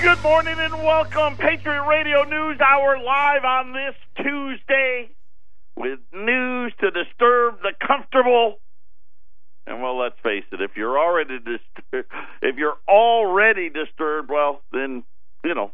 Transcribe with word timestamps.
Good 0.00 0.22
morning 0.22 0.56
and 0.58 0.74
welcome. 0.74 1.36
Patriot 1.36 1.82
Radio 1.84 2.24
News 2.24 2.60
Hour 2.60 2.98
live 3.02 3.44
on 3.44 3.72
this 3.72 3.94
Tuesday 4.16 5.10
with 5.74 5.98
news 6.12 6.72
to 6.80 6.90
disturb 6.90 7.62
the 7.62 7.72
comfortable. 7.84 8.58
And 9.66 9.82
well, 9.82 9.98
let's 9.98 10.14
face 10.22 10.44
it, 10.52 10.60
if 10.60 10.76
you're 10.76 10.98
already 10.98 11.38
disturbed, 11.38 12.12
if 12.42 12.56
you're 12.56 12.76
already 12.86 13.70
disturbed, 13.70 14.28
well, 14.30 14.60
then, 14.70 15.02
you 15.42 15.54
know, 15.54 15.70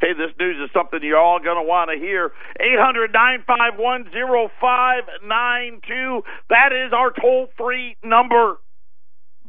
hey, 0.00 0.12
this 0.12 0.36
news 0.38 0.56
is 0.62 0.70
something 0.74 1.00
you're 1.02 1.18
all 1.18 1.40
going 1.40 1.56
to 1.56 1.68
want 1.68 1.90
to 1.90 1.98
hear. 1.98 2.32
Eight 2.60 2.78
hundred 2.78 3.12
nine 3.12 3.42
five 3.46 3.78
one 3.78 4.10
zero 4.12 4.50
five 4.60 5.04
nine 5.24 5.80
two. 5.88 6.22
That 6.50 6.72
is 6.72 6.92
our 6.92 7.10
toll 7.10 7.48
free 7.56 7.96
number. 8.04 8.58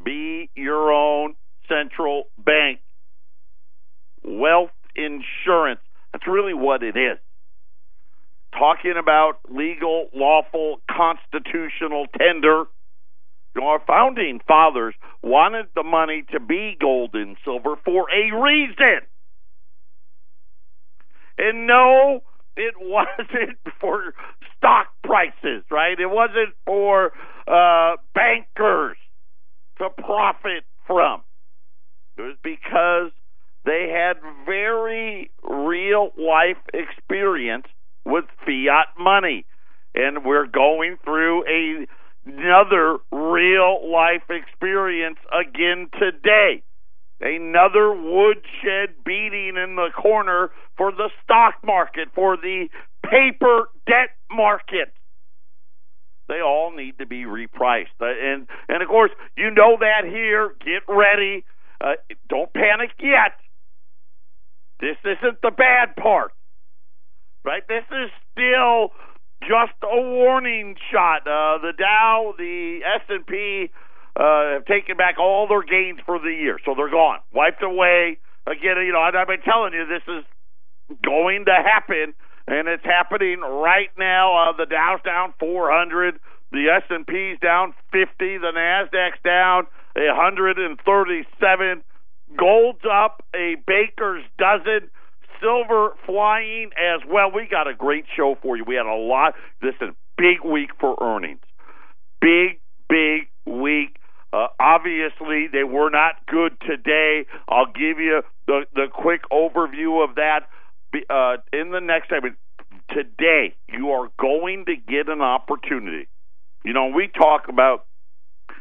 Be 0.03 0.49
your 0.55 0.93
own 0.93 1.35
central 1.67 2.23
bank. 2.37 2.79
Wealth 4.29 4.69
insurance. 4.95 5.79
That's 6.13 6.27
really 6.27 6.53
what 6.53 6.83
it 6.83 6.95
is. 6.95 7.17
Talking 8.53 8.93
about 8.99 9.39
legal, 9.49 10.09
lawful, 10.13 10.81
constitutional 10.89 12.05
tender. 12.17 12.65
Our 13.59 13.81
founding 13.85 14.39
fathers 14.47 14.93
wanted 15.23 15.67
the 15.75 15.83
money 15.83 16.23
to 16.31 16.39
be 16.39 16.77
gold 16.79 17.11
and 17.13 17.35
silver 17.43 17.75
for 17.83 18.07
a 18.11 18.39
reason. 18.39 19.01
And 21.39 21.65
no, 21.65 22.21
it 22.55 22.75
wasn't 22.79 23.57
for 23.79 24.13
stock 24.57 24.87
prices, 25.03 25.63
right? 25.71 25.99
It 25.99 26.09
wasn't 26.09 26.53
for 26.65 27.11
uh, 27.47 27.95
bankers 28.13 28.97
to 29.79 29.89
profit 29.89 30.63
from. 30.85 31.21
It 32.17 32.21
was 32.21 32.37
because 32.43 33.11
they 33.65 33.89
had 33.93 34.17
very 34.45 35.31
real 35.43 36.11
life 36.17 36.57
experience 36.73 37.65
with 38.05 38.25
fiat 38.45 38.87
money. 38.97 39.45
And 39.95 40.23
we're 40.23 40.47
going 40.47 40.97
through 41.03 41.43
a, 41.45 41.87
another 42.25 42.97
real 43.11 43.91
life 43.91 44.23
experience 44.29 45.17
again 45.31 45.89
today. 45.99 46.63
Another 47.21 47.91
woodshed 47.91 49.03
beating 49.05 49.57
in 49.57 49.75
the 49.75 49.89
corner 49.95 50.51
for 50.77 50.91
the 50.91 51.09
stock 51.23 51.55
market, 51.65 52.07
for 52.15 52.37
the 52.37 52.69
paper 53.03 53.69
debt 53.85 54.15
market. 54.31 54.93
They 56.29 56.41
all 56.41 56.71
need 56.73 56.99
to 56.99 57.05
be 57.05 57.25
repriced. 57.25 57.97
Uh, 57.99 58.05
and 58.05 58.47
and 58.69 58.81
of 58.81 58.87
course, 58.87 59.11
you 59.35 59.49
know 59.49 59.77
that 59.79 60.07
here. 60.07 60.53
Get 60.63 60.83
ready. 60.87 61.43
Uh, 61.81 61.95
don't 62.29 62.53
panic 62.53 62.91
yet. 63.01 63.33
This 64.79 64.97
isn't 65.03 65.41
the 65.41 65.51
bad 65.51 65.95
part. 65.95 66.31
Right? 67.43 67.63
This 67.67 67.85
is 67.91 68.09
still 68.31 68.91
just 69.41 69.73
a 69.83 70.01
warning 70.01 70.75
shot. 70.91 71.21
Uh, 71.27 71.57
the 71.59 71.73
Dow, 71.77 72.33
the 72.37 72.79
S&P 73.01 73.71
uh, 74.15 74.53
have 74.53 74.65
taken 74.65 74.97
back 74.97 75.17
all 75.19 75.47
their 75.47 75.63
gains 75.63 75.99
for 76.05 76.19
the 76.19 76.31
year, 76.31 76.59
so 76.65 76.73
they're 76.75 76.89
gone, 76.89 77.19
wiped 77.33 77.63
away. 77.63 78.17
Again, 78.45 78.77
you 78.85 78.91
know, 78.91 78.99
I've 78.99 79.27
been 79.27 79.41
telling 79.41 79.73
you 79.73 79.85
this 79.85 80.03
is 80.07 80.25
going 81.03 81.45
to 81.45 81.53
happen, 81.53 82.13
and 82.47 82.67
it's 82.67 82.83
happening 82.83 83.39
right 83.39 83.89
now. 83.97 84.49
Uh, 84.49 84.57
the 84.57 84.65
Dow's 84.65 85.01
down 85.03 85.33
400, 85.39 86.19
the 86.51 86.67
S&P's 86.83 87.39
down 87.39 87.73
50, 87.91 88.07
the 88.19 88.51
Nasdaq's 88.55 89.21
down 89.23 89.67
137. 89.95 91.83
Gold's 92.37 92.83
up 92.89 93.23
a 93.35 93.55
baker's 93.67 94.23
dozen. 94.37 94.89
Silver 95.41 95.91
flying 96.05 96.71
as 96.77 97.01
well. 97.07 97.31
We 97.31 97.47
got 97.49 97.67
a 97.67 97.73
great 97.73 98.05
show 98.15 98.37
for 98.41 98.57
you. 98.57 98.65
We 98.65 98.75
had 98.75 98.85
a 98.85 98.95
lot. 98.95 99.35
Listen, 99.61 99.95
big 100.17 100.43
week 100.43 100.71
for 100.79 100.97
earnings. 101.01 101.39
Big, 102.19 102.59
big 102.89 103.29
week. 103.45 103.95
Uh, 104.31 104.47
obviously, 104.59 105.47
they 105.51 105.63
were 105.63 105.89
not 105.89 106.15
good 106.27 106.59
today. 106.61 107.25
I'll 107.47 107.71
give 107.71 107.99
you 107.99 108.21
the 108.47 108.65
the 108.75 108.87
quick 108.93 109.21
overview 109.31 110.03
of 110.07 110.15
that 110.15 110.41
uh, 111.09 111.37
in 111.51 111.71
the 111.71 111.79
next 111.79 112.09
segment. 112.09 112.35
Today, 112.89 113.55
you 113.67 113.91
are 113.91 114.09
going 114.19 114.65
to 114.65 114.75
get 114.75 115.09
an 115.09 115.21
opportunity. 115.21 116.07
You 116.63 116.73
know, 116.73 116.87
we 116.87 117.07
talk 117.07 117.47
about 117.47 117.85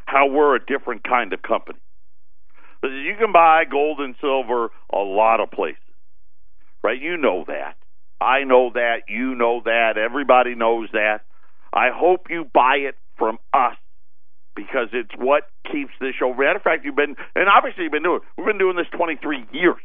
how 0.06 0.28
we're 0.28 0.54
a 0.56 0.64
different 0.64 1.04
kind 1.04 1.32
of 1.32 1.42
company. 1.42 1.78
You 2.82 3.14
can 3.18 3.32
buy 3.32 3.64
gold 3.64 4.00
and 4.00 4.14
silver 4.20 4.68
a 4.92 4.98
lot 4.98 5.40
of 5.40 5.50
places, 5.50 5.78
right? 6.82 7.00
You 7.00 7.16
know 7.16 7.44
that. 7.48 7.74
I 8.20 8.44
know 8.44 8.70
that. 8.74 9.02
You 9.08 9.34
know 9.34 9.62
that. 9.64 9.98
Everybody 9.98 10.54
knows 10.54 10.88
that. 10.92 11.22
I 11.72 11.88
hope 11.92 12.26
you 12.30 12.44
buy 12.52 12.76
it 12.76 12.96
from 13.16 13.38
us 13.52 13.76
because 14.54 14.88
it's 14.92 15.10
what 15.16 15.44
keeps 15.70 15.92
this 16.00 16.14
show. 16.18 16.32
Matter 16.32 16.56
of 16.56 16.62
fact, 16.62 16.84
you've 16.84 16.96
been, 16.96 17.16
and 17.34 17.48
obviously 17.48 17.84
you've 17.84 17.92
been 17.92 18.02
doing. 18.02 18.20
We've 18.36 18.46
been 18.46 18.58
doing 18.58 18.76
this 18.76 18.86
23 18.96 19.46
years. 19.52 19.76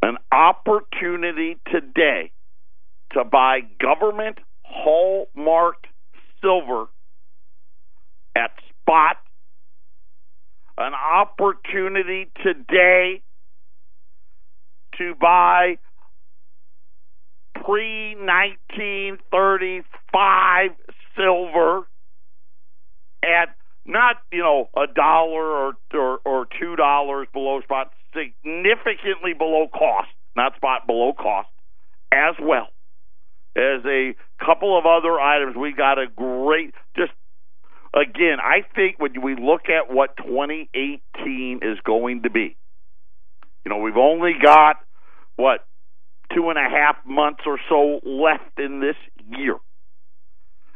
An 0.00 0.16
opportunity 0.30 1.56
today 1.70 2.30
to 3.12 3.24
buy 3.24 3.60
government 3.80 4.38
hallmarked 4.62 5.86
silver 6.40 6.86
spot, 8.88 9.18
an 10.78 10.94
opportunity 10.94 12.30
today 12.42 13.20
to 14.96 15.14
buy 15.20 15.76
pre 17.54 18.16
1935 18.16 20.70
silver 21.16 21.86
at 23.22 23.54
not 23.84 24.16
you 24.32 24.38
know 24.38 24.70
a 24.76 24.86
dollar 24.92 25.44
or, 25.44 25.74
or 25.92 26.18
or 26.24 26.46
two 26.58 26.74
dollars 26.76 27.28
below 27.32 27.60
spot, 27.60 27.92
significantly 28.14 29.34
below 29.36 29.68
cost, 29.68 30.08
not 30.34 30.56
spot 30.56 30.86
below 30.86 31.12
cost, 31.12 31.50
as 32.12 32.36
well 32.40 32.68
as 33.56 33.84
a 33.84 34.14
couple 34.38 34.78
of 34.78 34.86
other 34.86 35.20
items. 35.20 35.56
We 35.56 35.72
got 35.72 35.98
a 35.98 36.06
great 36.06 36.72
just 36.96 37.12
again, 38.00 38.38
I 38.42 38.62
think 38.74 38.98
when 38.98 39.20
we 39.22 39.34
look 39.34 39.62
at 39.68 39.92
what 39.92 40.16
2018 40.18 41.60
is 41.62 41.78
going 41.84 42.22
to 42.22 42.30
be, 42.30 42.56
you 43.64 43.70
know, 43.70 43.78
we've 43.78 43.96
only 43.96 44.32
got 44.42 44.76
what 45.36 45.66
two 46.34 46.50
and 46.50 46.58
a 46.58 46.68
half 46.68 46.96
months 47.06 47.40
or 47.46 47.58
so 47.68 48.00
left 48.06 48.58
in 48.58 48.80
this 48.80 48.96
year. 49.38 49.56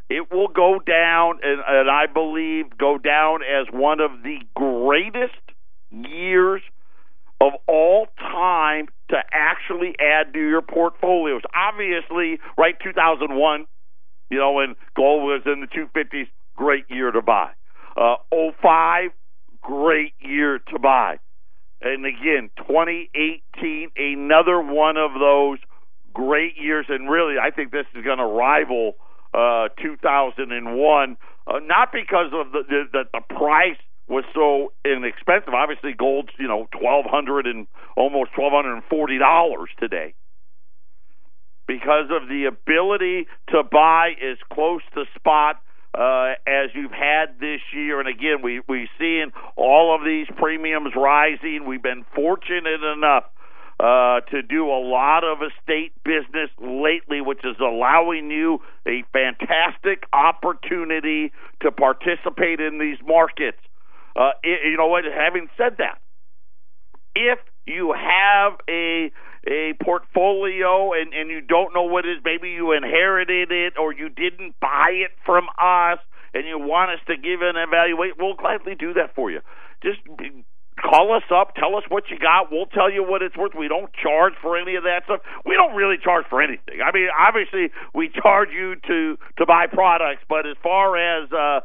It 0.08 0.30
will 0.30 0.48
go 0.48 0.78
down, 0.78 1.38
and, 1.42 1.60
and 1.66 1.90
I 1.90 2.06
believe 2.06 2.76
go 2.76 2.98
down 2.98 3.40
as 3.42 3.66
one 3.72 4.00
of 4.00 4.10
the 4.22 4.38
greatest 4.54 5.40
years 5.90 6.60
of 7.40 7.52
all 7.66 8.06
time 8.18 8.88
to 9.10 9.16
actually 9.32 9.94
add 9.98 10.32
to 10.34 10.38
your 10.38 10.62
portfolios. 10.62 11.42
Obviously, 11.54 12.40
right, 12.58 12.74
2001, 12.82 13.66
you 14.30 14.38
know, 14.38 14.52
when 14.52 14.74
gold 14.96 15.22
was 15.22 15.42
in 15.46 15.60
the 15.60 15.66
250s, 15.66 16.28
great 16.56 16.84
year 16.88 17.10
to 17.10 17.22
buy. 17.22 17.50
Uh, 17.96 18.16
05, 18.30 19.10
great 19.60 20.14
year 20.20 20.58
to 20.72 20.78
buy. 20.78 21.18
And 21.80 22.06
again, 22.06 22.50
2018, 22.58 23.90
another 23.96 24.60
one 24.60 24.96
of 24.96 25.12
those 25.18 25.58
great 26.14 26.56
years. 26.56 26.86
And 26.88 27.10
really, 27.10 27.34
I 27.42 27.50
think 27.50 27.72
this 27.72 27.86
is 27.94 28.04
going 28.04 28.18
to 28.18 28.26
rival 28.26 28.94
uh, 29.34 29.68
2001, 29.82 31.16
uh, 31.46 31.52
not 31.64 31.88
because 31.92 32.32
of 32.32 32.52
the, 32.52 32.62
the, 32.68 32.84
the, 32.92 33.04
the 33.12 33.34
price 33.34 33.78
was 34.08 34.24
so 34.34 34.72
inexpensive. 34.84 35.54
Obviously, 35.54 35.92
gold's 35.94 36.30
you 36.38 36.46
know 36.46 36.68
twelve 36.78 37.06
hundred 37.08 37.46
and 37.46 37.66
almost 37.96 38.30
twelve 38.34 38.52
hundred 38.52 38.74
and 38.74 38.84
forty 38.90 39.18
dollars 39.18 39.70
today 39.80 40.14
because 41.66 42.10
of 42.10 42.28
the 42.28 42.44
ability 42.44 43.26
to 43.48 43.62
buy 43.62 44.10
as 44.20 44.36
close 44.52 44.82
to 44.94 45.04
spot 45.16 45.61
uh, 45.94 46.34
as 46.46 46.70
you've 46.74 46.92
had 46.92 47.38
this 47.40 47.60
year. 47.74 48.00
And 48.00 48.08
again, 48.08 48.42
we, 48.42 48.60
we've 48.68 48.88
seen 48.98 49.32
all 49.56 49.94
of 49.94 50.04
these 50.04 50.26
premiums 50.36 50.92
rising. 50.96 51.64
We've 51.66 51.82
been 51.82 52.04
fortunate 52.14 52.82
enough 52.82 53.24
uh, 53.80 54.20
to 54.30 54.42
do 54.42 54.68
a 54.68 54.80
lot 54.80 55.24
of 55.24 55.38
estate 55.42 55.92
business 56.04 56.50
lately, 56.60 57.20
which 57.20 57.40
is 57.44 57.56
allowing 57.60 58.30
you 58.30 58.60
a 58.86 59.02
fantastic 59.12 60.04
opportunity 60.12 61.32
to 61.60 61.72
participate 61.72 62.60
in 62.60 62.78
these 62.78 62.98
markets. 63.04 63.58
Uh, 64.14 64.30
you 64.44 64.76
know 64.76 64.86
what? 64.86 65.04
Having 65.04 65.48
said 65.56 65.76
that, 65.78 65.98
if 67.14 67.38
you 67.66 67.92
have 67.92 68.52
a 68.68 69.10
a 69.46 69.74
portfolio 69.82 70.92
and, 70.92 71.12
and 71.12 71.30
you 71.30 71.40
don't 71.40 71.74
know 71.74 71.82
what 71.82 72.04
it 72.04 72.18
is, 72.18 72.18
maybe 72.24 72.50
you 72.50 72.72
inherited 72.72 73.50
it 73.50 73.74
or 73.78 73.92
you 73.92 74.08
didn't 74.08 74.54
buy 74.60 74.90
it 74.92 75.10
from 75.26 75.46
us 75.60 75.98
and 76.34 76.46
you 76.46 76.58
want 76.58 76.90
us 76.90 77.00
to 77.06 77.16
give 77.16 77.42
an 77.42 77.56
evaluation, 77.56 78.16
we'll 78.18 78.34
gladly 78.34 78.74
do 78.74 78.94
that 78.94 79.14
for 79.14 79.30
you. 79.30 79.40
Just 79.82 79.98
call 80.80 81.14
us 81.14 81.24
up, 81.34 81.54
tell 81.54 81.76
us 81.76 81.84
what 81.88 82.04
you 82.10 82.18
got. 82.18 82.50
We'll 82.50 82.66
tell 82.66 82.90
you 82.90 83.02
what 83.02 83.22
it's 83.22 83.36
worth. 83.36 83.52
We 83.58 83.68
don't 83.68 83.92
charge 83.92 84.34
for 84.40 84.56
any 84.56 84.76
of 84.76 84.84
that 84.84 85.04
stuff. 85.04 85.20
We 85.44 85.54
don't 85.54 85.74
really 85.74 85.96
charge 86.02 86.24
for 86.30 86.40
anything. 86.40 86.80
I 86.84 86.92
mean, 86.92 87.08
obviously 87.18 87.70
we 87.94 88.08
charge 88.08 88.48
you 88.50 88.76
to 88.86 89.18
to 89.38 89.46
buy 89.46 89.66
products, 89.66 90.22
but 90.28 90.46
as 90.46 90.56
far 90.62 90.96
as 90.96 91.30
uh 91.32 91.60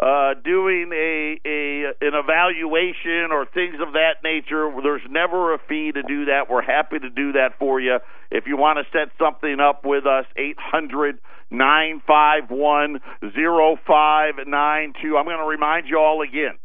uh, 0.00 0.32
doing 0.42 0.90
a, 0.94 1.38
a 1.44 1.92
an 2.00 2.14
evaluation 2.14 3.28
or 3.30 3.44
things 3.44 3.74
of 3.86 3.92
that 3.92 4.24
nature. 4.24 4.72
There's 4.82 5.02
never 5.10 5.52
a 5.52 5.58
fee 5.68 5.92
to 5.92 6.02
do 6.02 6.24
that. 6.26 6.48
We're 6.48 6.62
happy 6.62 6.98
to 6.98 7.10
do 7.10 7.32
that 7.32 7.58
for 7.58 7.78
you. 7.80 7.98
If 8.30 8.46
you 8.46 8.56
want 8.56 8.78
to 8.78 8.84
set 8.98 9.10
something 9.18 9.60
up 9.60 9.84
with 9.84 10.06
us, 10.06 10.24
eight 10.38 10.56
hundred 10.58 11.18
nine 11.50 12.00
five 12.06 12.44
one 12.48 13.00
zero 13.34 13.76
five 13.86 14.36
nine 14.46 14.94
two. 15.02 15.18
I'm 15.18 15.26
going 15.26 15.36
to 15.36 15.44
remind 15.44 15.86
you 15.86 15.98
all 15.98 16.22
again. 16.22 16.56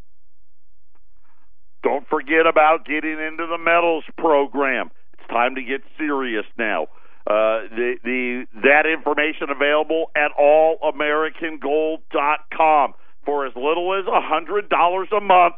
Don't 1.84 2.08
forget 2.08 2.48
about 2.48 2.86
getting 2.86 3.20
into 3.20 3.48
the 3.48 3.58
metals 3.58 4.06
program. 4.18 4.92
It's 5.20 5.28
time 5.28 5.56
to 5.56 5.62
get 5.62 5.82
serious 5.98 6.46
now. 6.58 6.84
Uh, 7.28 7.68
the 7.68 7.98
the 8.02 8.46
that 8.64 8.86
information 8.86 9.50
available 9.50 10.10
at 10.16 10.32
allamericangold.com 10.40 12.94
for 13.26 13.46
as 13.46 13.54
little 13.56 13.94
as 14.00 14.06
a 14.08 14.22
hundred 14.22 14.70
dollars 14.70 15.10
a 15.16 15.22
month. 15.22 15.56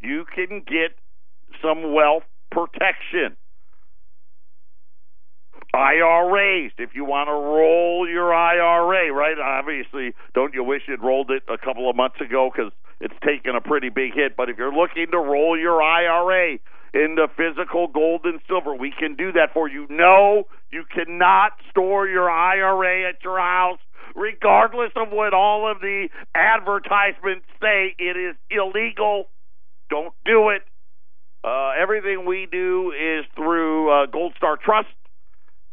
You 0.00 0.24
can 0.34 0.62
get 0.66 0.98
some 1.62 1.94
wealth 1.94 2.24
protection. 2.50 3.36
IRAs, 5.74 6.72
if 6.76 6.90
you 6.94 7.04
want 7.04 7.28
to 7.28 7.32
roll 7.32 8.06
your 8.06 8.34
IRA, 8.34 9.10
right? 9.12 9.38
Obviously, 9.38 10.12
don't 10.34 10.52
you 10.52 10.62
wish 10.62 10.82
you'd 10.86 11.02
rolled 11.02 11.30
it 11.30 11.44
a 11.48 11.56
couple 11.56 11.88
of 11.88 11.96
months 11.96 12.20
ago 12.20 12.50
because 12.52 12.72
it's 13.00 13.14
taken 13.24 13.56
a 13.56 13.60
pretty 13.60 13.88
big 13.88 14.12
hit. 14.14 14.36
But 14.36 14.50
if 14.50 14.58
you're 14.58 14.74
looking 14.74 15.06
to 15.12 15.18
roll 15.18 15.58
your 15.58 15.82
IRA 15.82 16.58
into 16.92 17.26
physical 17.36 17.88
gold 17.88 18.20
and 18.24 18.38
silver, 18.46 18.74
we 18.74 18.92
can 18.92 19.16
do 19.16 19.32
that 19.32 19.54
for 19.54 19.66
you. 19.66 19.86
No, 19.88 20.44
you 20.70 20.84
cannot 20.92 21.52
store 21.70 22.06
your 22.06 22.28
IRA 22.28 23.08
at 23.08 23.24
your 23.24 23.38
house 23.38 23.80
regardless 24.14 24.92
of 24.96 25.10
what 25.10 25.34
all 25.34 25.70
of 25.70 25.80
the 25.80 26.08
advertisements 26.34 27.46
say. 27.60 27.94
It 27.98 28.16
is 28.16 28.36
illegal. 28.50 29.28
Don't 29.90 30.14
do 30.24 30.50
it. 30.50 30.62
Uh, 31.44 31.72
everything 31.80 32.24
we 32.24 32.46
do 32.50 32.92
is 32.92 33.24
through 33.34 33.90
uh, 33.90 34.06
Gold 34.06 34.34
Star 34.36 34.56
Trust, 34.56 34.88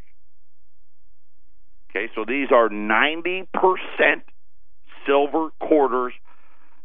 Okay, 1.90 2.10
so 2.14 2.24
these 2.26 2.48
are 2.52 2.68
90% 2.68 3.46
silver 5.06 5.48
quarters. 5.60 6.12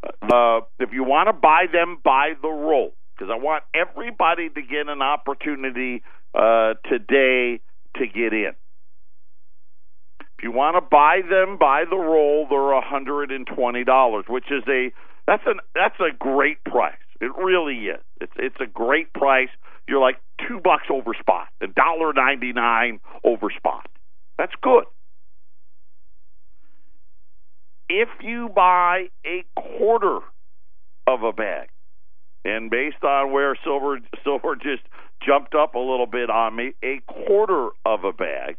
Uh, 0.04 0.62
if 0.80 0.92
you 0.92 1.04
want 1.04 1.28
to 1.28 1.34
buy 1.34 1.66
them, 1.72 1.98
buy 2.04 2.34
the 2.42 2.50
roll 2.50 2.94
because 3.16 3.32
I 3.32 3.38
want 3.42 3.64
everybody 3.74 4.50
to 4.50 4.62
get 4.62 4.88
an 4.88 5.02
opportunity 5.02 6.04
uh, 6.34 6.74
today 6.90 7.62
to 7.98 8.08
get 8.08 8.34
in. 8.34 8.52
If 10.38 10.44
you 10.44 10.52
want 10.52 10.76
to 10.76 10.82
buy 10.82 11.22
them, 11.30 11.58
buy 11.58 11.86
the 11.90 11.96
roll. 11.96 12.48
They're 12.50 12.60
$120, 12.60 14.30
which 14.30 14.52
is 14.52 14.64
a 14.68 14.92
that's 15.28 15.44
an 15.46 15.60
that's 15.74 16.00
a 16.00 16.16
great 16.18 16.64
price. 16.64 16.96
It 17.22 17.32
really 17.38 17.88
is. 17.88 18.02
It's 18.20 18.34
it's 18.36 18.56
a 18.60 18.66
great 18.66 19.14
price. 19.14 19.50
You're 19.88 20.02
like 20.02 20.18
two 20.48 20.60
bucks 20.60 20.86
over 20.90 21.14
spot, 21.20 21.48
a 21.62 21.68
dollar 21.68 22.14
ninety 22.14 22.54
nine 22.54 23.00
over 23.24 23.48
spot. 23.56 23.88
That's 24.38 24.54
good. 24.62 24.86
If 27.90 28.10
you 28.22 28.50
buy 28.50 29.08
a 29.26 29.46
quarter 29.56 30.20
of 31.08 31.24
a 31.24 31.32
bag, 31.32 31.70
and 32.44 32.70
based 32.70 33.04
on 33.04 33.32
where 33.32 33.58
silver 33.64 34.00
silver 34.24 34.56
just 34.56 34.84
jumped 35.26 35.56
up 35.56 35.76
a 35.76 35.80
little 35.80 36.08
bit 36.08 36.30
on 36.30 36.56
me, 36.56 36.74
a 36.84 37.02
quarter 37.08 37.70
of 37.86 38.04
a 38.04 38.12
bag, 38.12 38.58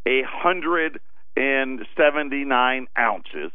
a 0.05 0.21
179 0.21 2.87
ounces 2.97 3.51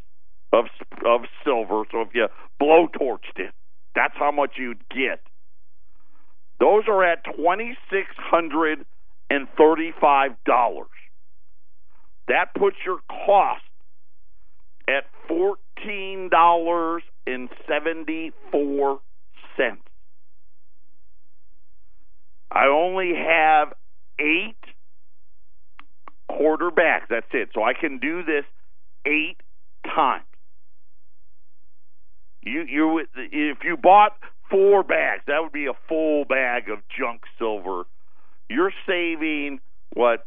of 0.53 0.67
of 1.05 1.23
silver. 1.45 1.85
So 1.91 2.03
if 2.03 2.15
you 2.15 2.29
blow 2.59 2.89
torched 2.89 3.37
it, 3.37 3.53
that's 3.95 4.15
how 4.19 4.33
much 4.33 4.53
you'd 4.59 4.89
get. 4.89 5.21
Those 6.61 6.85
are 6.89 7.05
at 7.05 7.25
twenty 7.37 7.77
six 7.91 8.09
hundred 8.17 8.85
and 9.31 9.47
thirty 9.57 9.93
five 10.01 10.33
dollars. 10.45 10.89
That 12.29 12.55
puts 12.59 12.77
your 12.85 12.99
cost 13.09 13.63
at 14.89 15.05
fourteen 15.29 16.29
dollars 16.31 17.03
and 17.27 17.49
seventy 17.69 18.33
four 18.51 19.01
I 22.51 22.67
only 22.67 23.13
have 23.15 23.73
eight 24.19 24.57
quarter 26.29 26.71
bags. 26.71 27.07
That's 27.11 27.27
it. 27.33 27.51
So 27.55 27.63
I 27.63 27.75
can 27.75 27.99
do 27.99 28.23
this 28.23 28.45
eight 29.07 29.37
times. 29.85 30.25
You 32.43 32.63
you 32.63 32.99
if 33.17 33.59
you 33.65 33.77
bought 33.77 34.13
four 34.51 34.83
bags, 34.83 35.23
that 35.27 35.43
would 35.43 35.53
be 35.53 35.67
a 35.67 35.75
full 35.89 36.25
bag 36.25 36.71
of 36.71 36.79
junk 36.97 37.23
silver. 37.39 37.85
You're 38.49 38.73
saving 38.87 39.61
what 39.95 40.27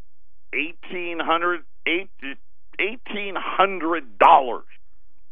eighteen 0.53 1.19
hundred 1.19 1.61
eighteen 1.87 3.35
hundred 3.35 4.17
dollars 4.19 4.65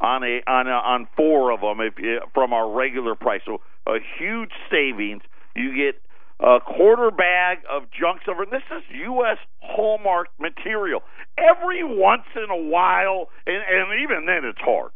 on 0.01 0.23
a 0.23 0.41
on 0.47 0.67
a, 0.67 0.71
on 0.71 1.07
four 1.15 1.51
of 1.51 1.61
them 1.61 1.79
if 1.81 1.93
from 2.33 2.53
our 2.53 2.71
regular 2.71 3.15
price. 3.15 3.41
So 3.45 3.61
a 3.87 3.97
huge 4.17 4.51
savings. 4.69 5.21
You 5.55 5.75
get 5.75 6.01
a 6.39 6.59
quarter 6.59 7.11
bag 7.11 7.59
of 7.69 7.83
junk 7.91 8.21
silver. 8.23 8.45
This 8.45 8.63
is 8.71 8.83
U.S. 9.05 9.37
hallmark 9.61 10.27
material. 10.39 11.01
Every 11.37 11.83
once 11.83 12.23
in 12.35 12.49
a 12.49 12.69
while, 12.69 13.29
and, 13.45 13.57
and 13.57 14.01
even 14.03 14.25
then 14.25 14.45
it's 14.45 14.59
hard. 14.59 14.91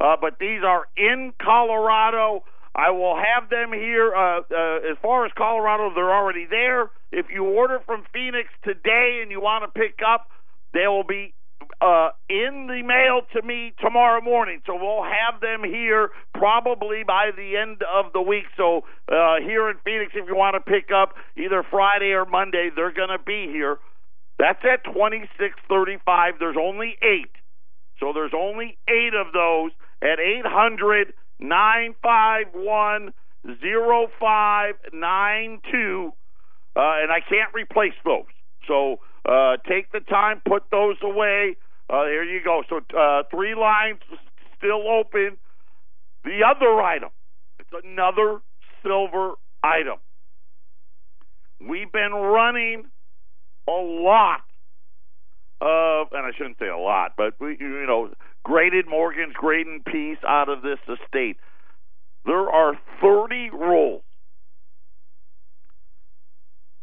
Uh, 0.00 0.16
but 0.20 0.38
these 0.38 0.60
are 0.64 0.86
in 0.96 1.32
Colorado. 1.42 2.44
I 2.74 2.90
will 2.90 3.16
have 3.16 3.50
them 3.50 3.72
here. 3.72 4.14
Uh, 4.14 4.40
uh, 4.40 4.90
as 4.90 4.96
far 5.02 5.26
as 5.26 5.32
Colorado, 5.36 5.92
they're 5.94 6.14
already 6.14 6.46
there. 6.48 6.90
If 7.10 7.26
you 7.32 7.44
order 7.44 7.80
from 7.84 8.04
Phoenix 8.12 8.48
today 8.62 9.20
and 9.22 9.30
you 9.30 9.40
want 9.40 9.64
to 9.64 9.80
pick 9.80 9.98
up, 10.06 10.28
they 10.72 10.86
will 10.86 11.04
be 11.04 11.34
uh, 11.80 12.10
in 12.28 12.66
the 12.68 12.82
mail 12.84 13.22
to 13.32 13.42
me 13.42 13.72
tomorrow 13.80 14.20
morning. 14.20 14.60
So 14.66 14.74
we'll 14.74 15.02
have 15.02 15.40
them 15.40 15.64
here 15.64 16.10
probably 16.34 17.02
by 17.04 17.30
the 17.34 17.56
end 17.56 17.82
of 17.82 18.12
the 18.12 18.22
week. 18.22 18.44
So 18.56 18.84
uh, 19.10 19.40
here 19.42 19.68
in 19.70 19.76
Phoenix, 19.84 20.12
if 20.14 20.28
you 20.28 20.36
want 20.36 20.54
to 20.54 20.60
pick 20.60 20.90
up 20.94 21.14
either 21.36 21.64
Friday 21.68 22.12
or 22.12 22.24
Monday, 22.24 22.70
they're 22.74 22.92
going 22.92 23.10
to 23.10 23.18
be 23.18 23.48
here. 23.50 23.78
That's 24.38 24.62
at 24.64 24.84
twenty 24.92 25.28
six 25.36 25.56
thirty 25.68 25.96
five. 26.04 26.34
There's 26.38 26.56
only 26.56 26.96
eight. 27.02 27.32
So 27.98 28.12
there's 28.12 28.34
only 28.36 28.78
eight 28.88 29.14
of 29.14 29.32
those 29.32 29.72
at 30.02 30.18
eight 30.20 30.46
hundred 30.46 31.12
nine 31.38 31.94
five 32.02 32.46
one 32.54 33.12
zero 33.60 34.08
five 34.20 34.74
nine 34.92 35.60
two, 35.70 36.12
uh, 36.76 37.02
and 37.02 37.10
I 37.10 37.20
can't 37.20 37.52
replace 37.54 37.94
those. 38.04 38.24
So 38.66 39.00
uh, 39.24 39.56
take 39.68 39.92
the 39.92 40.00
time, 40.00 40.42
put 40.46 40.64
those 40.70 40.96
away. 41.02 41.56
Uh, 41.90 42.04
there 42.04 42.24
you 42.24 42.40
go. 42.44 42.62
So 42.68 42.80
uh, 42.96 43.22
three 43.30 43.54
lines 43.54 44.00
still 44.58 44.88
open. 44.88 45.38
The 46.24 46.40
other 46.44 46.80
item, 46.80 47.10
it's 47.58 47.70
another 47.84 48.40
silver 48.82 49.34
item. 49.62 49.98
We've 51.60 51.90
been 51.90 52.12
running 52.12 52.84
a 53.66 53.72
lot 53.72 54.40
of, 55.60 56.08
and 56.12 56.26
I 56.26 56.30
shouldn't 56.36 56.58
say 56.58 56.68
a 56.68 56.76
lot, 56.76 57.12
but 57.16 57.34
we, 57.40 57.56
you 57.58 57.84
know, 57.86 58.10
graded 58.48 58.88
Morgan's 58.88 59.34
grading 59.34 59.82
piece 59.86 60.18
out 60.26 60.48
of 60.48 60.62
this 60.62 60.78
estate. 60.88 61.36
There 62.24 62.48
are 62.50 62.78
30 63.02 63.50
rolls 63.52 64.02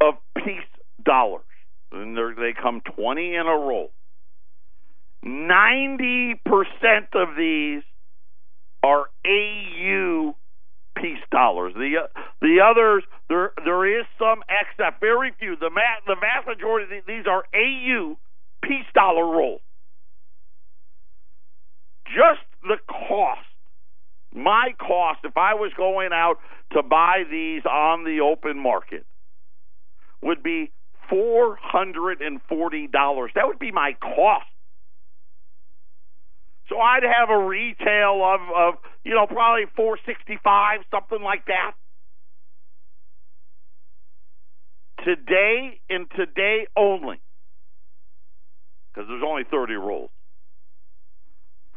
of 0.00 0.14
peace 0.36 0.70
dollars, 1.04 1.42
and 1.90 2.16
they 2.16 2.54
come 2.60 2.80
20 2.94 3.34
in 3.34 3.46
a 3.46 3.58
roll. 3.58 3.90
90% 5.24 6.36
of 7.14 7.36
these 7.36 7.82
are 8.84 9.06
AU 9.26 10.36
peace 10.96 11.18
dollars. 11.32 11.74
The 11.74 12.08
the 12.40 12.58
others 12.62 13.02
there 13.28 13.52
there 13.64 14.00
is 14.00 14.06
some 14.18 14.42
except 14.48 15.00
very 15.00 15.32
few. 15.40 15.56
The 15.56 15.70
ma- 15.70 16.04
the 16.06 16.14
vast 16.14 16.46
majority 16.46 16.98
of 16.98 17.06
these 17.06 17.26
are 17.26 17.44
AU 17.52 18.16
peace 18.62 18.86
dollar 18.94 19.26
rolls. 19.26 19.60
Just 22.14 22.40
the 22.62 22.76
cost, 22.88 23.40
my 24.34 24.74
cost, 24.78 25.20
if 25.24 25.36
I 25.36 25.54
was 25.54 25.72
going 25.76 26.10
out 26.12 26.36
to 26.72 26.82
buy 26.82 27.24
these 27.30 27.62
on 27.64 28.04
the 28.04 28.20
open 28.20 28.58
market, 28.62 29.04
would 30.22 30.42
be 30.42 30.70
four 31.08 31.58
hundred 31.60 32.20
and 32.20 32.40
forty 32.48 32.86
dollars. 32.86 33.30
That 33.34 33.46
would 33.46 33.58
be 33.58 33.72
my 33.72 33.96
cost. 34.00 34.46
So 36.68 36.78
I'd 36.78 37.04
have 37.04 37.30
a 37.30 37.46
retail 37.46 38.22
of, 38.24 38.40
of 38.56 38.74
you 39.04 39.14
know 39.14 39.26
probably 39.26 39.64
four 39.76 39.98
sixty 40.04 40.38
five, 40.42 40.80
something 40.90 41.22
like 41.22 41.46
that. 41.46 41.72
Today 45.04 45.78
and 45.88 46.06
today 46.16 46.66
only, 46.76 47.20
because 48.92 49.06
there's 49.08 49.22
only 49.24 49.44
30 49.48 49.74
rolls. 49.74 50.10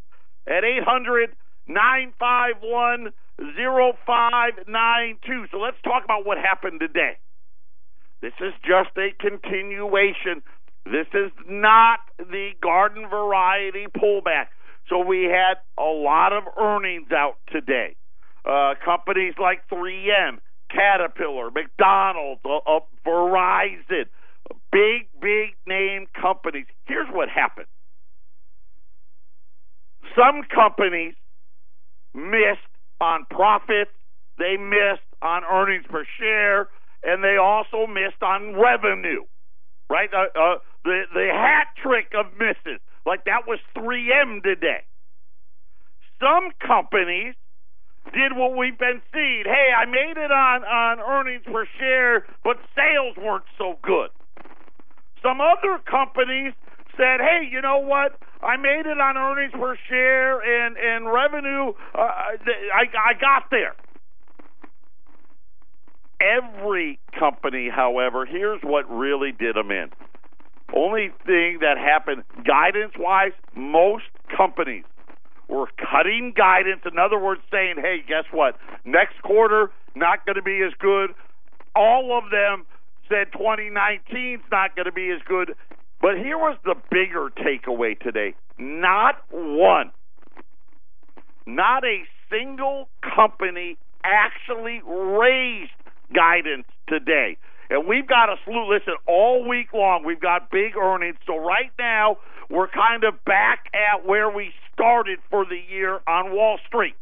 at 0.47 0.65
eight 0.65 0.85
hundred 0.85 1.35
nine 1.67 2.13
five 2.19 2.55
one 2.63 3.13
zero 3.57 3.95
five 4.07 4.55
nine 4.67 5.19
two. 5.27 5.47
So 5.51 5.59
let's 5.59 5.81
talk 5.83 6.05
about 6.05 6.27
what 6.27 6.39
happened 6.39 6.81
today. 6.81 7.19
This 8.21 8.35
is 8.41 8.53
just 8.63 8.91
a 8.99 9.11
continuation. 9.19 10.43
This 10.85 11.07
is 11.15 11.31
not 11.49 12.01
the 12.19 12.51
garden 12.63 13.09
variety 13.09 13.87
pullback. 13.97 14.47
So 14.89 14.99
we 14.99 15.25
had 15.25 15.55
a 15.79 15.89
lot 15.89 16.33
of 16.33 16.45
earnings 16.59 17.11
out 17.13 17.37
today. 17.51 17.97
Uh, 18.45 18.75
companies 18.85 19.35
like 19.41 19.61
3M, 19.71 20.39
Caterpillar, 20.73 21.51
McDonald's, 21.51 22.41
uh, 22.45 22.59
uh, 22.67 22.81
Verizon, 23.07 24.07
big, 24.71 25.09
big 25.21 25.57
name 25.67 26.07
companies. 26.21 26.67
Here's 26.87 27.09
what 27.13 27.29
happened 27.29 27.67
some 30.17 30.43
companies 30.53 31.15
missed 32.15 32.61
on 33.01 33.27
profits, 33.31 33.91
they 34.39 34.57
missed 34.57 35.07
on 35.23 35.43
earnings 35.45 35.85
per 35.89 36.05
share, 36.19 36.69
and 37.03 37.23
they 37.23 37.37
also 37.37 37.87
missed 37.87 38.23
on 38.23 38.55
revenue. 38.55 39.25
Right? 39.89 40.11
Uh, 40.13 40.39
uh, 40.39 40.59
the 40.85 41.03
the 41.13 41.29
hat 41.33 41.69
trick 41.83 42.13
of 42.15 42.27
misses. 42.39 42.81
Like 43.07 43.25
that 43.25 43.47
was 43.47 43.59
3M 43.77 44.43
today. 44.43 44.85
Some 46.21 46.51
companies 46.65 47.35
did 48.13 48.37
what 48.37 48.57
we've 48.57 48.79
been 48.79 49.01
seeing. 49.13 49.45
Hey, 49.45 49.71
I 49.77 49.85
made 49.87 50.17
it 50.17 50.33
on 50.33 50.65
on 50.65 51.01
earnings 51.01 51.45
per 51.45 51.67
share, 51.79 52.27
but 52.45 52.57
sales 52.75 53.17
weren't 53.17 53.45
so 53.59 53.79
good. 53.83 54.11
Some 55.23 55.41
other 55.41 55.79
companies 55.85 56.53
said, 56.97 57.21
"Hey, 57.21 57.49
you 57.51 57.61
know 57.61 57.79
what? 57.79 58.19
I 58.43 58.57
made 58.57 58.87
it 58.87 59.01
on 59.01 59.17
earnings 59.17 59.53
per 59.53 59.77
share 59.89 60.41
and 60.41 60.77
and 60.77 61.13
revenue. 61.13 61.73
Uh, 61.95 62.01
I 62.01 62.89
I 62.99 63.15
got 63.15 63.51
there." 63.51 63.75
Every 66.21 66.99
company, 67.19 67.71
however, 67.71 68.27
here's 68.27 68.61
what 68.63 68.91
really 68.91 69.33
did 69.33 69.57
them 69.57 69.71
in. 69.71 69.91
Only 70.75 71.11
thing 71.25 71.59
that 71.61 71.79
happened 71.79 72.25
guidance 72.45 72.93
wise, 72.99 73.33
most 73.55 74.05
companies 74.37 74.85
were 75.51 75.67
cutting 75.77 76.33
guidance. 76.37 76.83
In 76.91 76.99
other 76.99 77.19
words, 77.19 77.41
saying, 77.51 77.75
hey, 77.77 77.99
guess 78.07 78.25
what? 78.31 78.57
Next 78.85 79.21
quarter, 79.23 79.71
not 79.95 80.25
going 80.25 80.37
to 80.37 80.43
be 80.43 80.63
as 80.67 80.73
good. 80.79 81.11
All 81.75 82.17
of 82.17 82.31
them 82.31 82.65
said 83.09 83.33
2019 83.33 84.35
is 84.35 84.41
not 84.51 84.77
going 84.77 84.87
to 84.87 84.93
be 84.93 85.11
as 85.11 85.21
good. 85.27 85.55
But 86.01 86.17
here 86.17 86.39
was 86.39 86.57
the 86.65 86.77
bigger 86.91 87.29
takeaway 87.37 87.99
today. 87.99 88.35
Not 88.59 89.17
one, 89.31 89.91
not 91.47 91.85
a 91.85 92.05
single 92.31 92.89
company 93.03 93.77
actually 94.05 94.81
raised 94.87 95.73
guidance 96.15 96.67
today. 96.89 97.37
And 97.69 97.87
we've 97.87 98.07
got 98.07 98.29
a 98.29 98.37
slew. 98.45 98.69
Listen, 98.73 98.95
all 99.07 99.47
week 99.47 99.73
long 99.73 100.05
we've 100.05 100.21
got 100.21 100.51
big 100.51 100.77
earnings. 100.77 101.17
So 101.27 101.37
right 101.37 101.71
now 101.79 102.17
we're 102.49 102.69
kind 102.69 103.05
of 103.05 103.25
back 103.25 103.67
at 103.75 104.07
where 104.07 104.29
we 104.31 104.53
started 104.81 105.19
for 105.29 105.45
the 105.45 105.61
year 105.71 106.01
on 106.07 106.33
Wall 106.33 106.59
Street. 106.67 106.95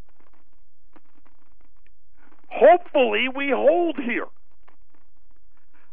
Hopefully 2.48 3.28
we 3.34 3.50
hold 3.54 3.96
here. 3.96 4.26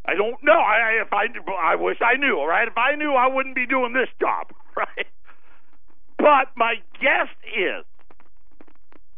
I 0.06 0.16
don't 0.16 0.44
know. 0.44 0.54
I, 0.54 1.02
if 1.06 1.14
I, 1.14 1.26
I 1.62 1.76
wish 1.76 1.98
I 2.02 2.18
knew. 2.18 2.44
Right? 2.44 2.68
if 2.68 2.78
I 2.78 2.96
knew, 2.96 3.14
I 3.14 3.28
wouldn't 3.28 3.56
be 3.56 3.66
doing 3.66 3.94
this 3.94 4.10
job. 4.20 4.48
Right. 4.78 5.08
But 6.18 6.52
my 6.58 6.74
guess 7.00 7.30
is 7.46 7.86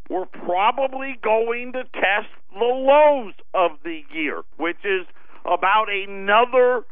we're 0.08 0.26
probably 0.26 1.18
going 1.20 1.72
to 1.72 1.82
test 1.82 2.30
the 2.52 2.64
lows 2.64 3.34
of 3.54 3.72
the 3.82 4.02
year, 4.14 4.42
which 4.56 4.78
is 4.84 5.04
about 5.44 5.86
another 5.90 6.84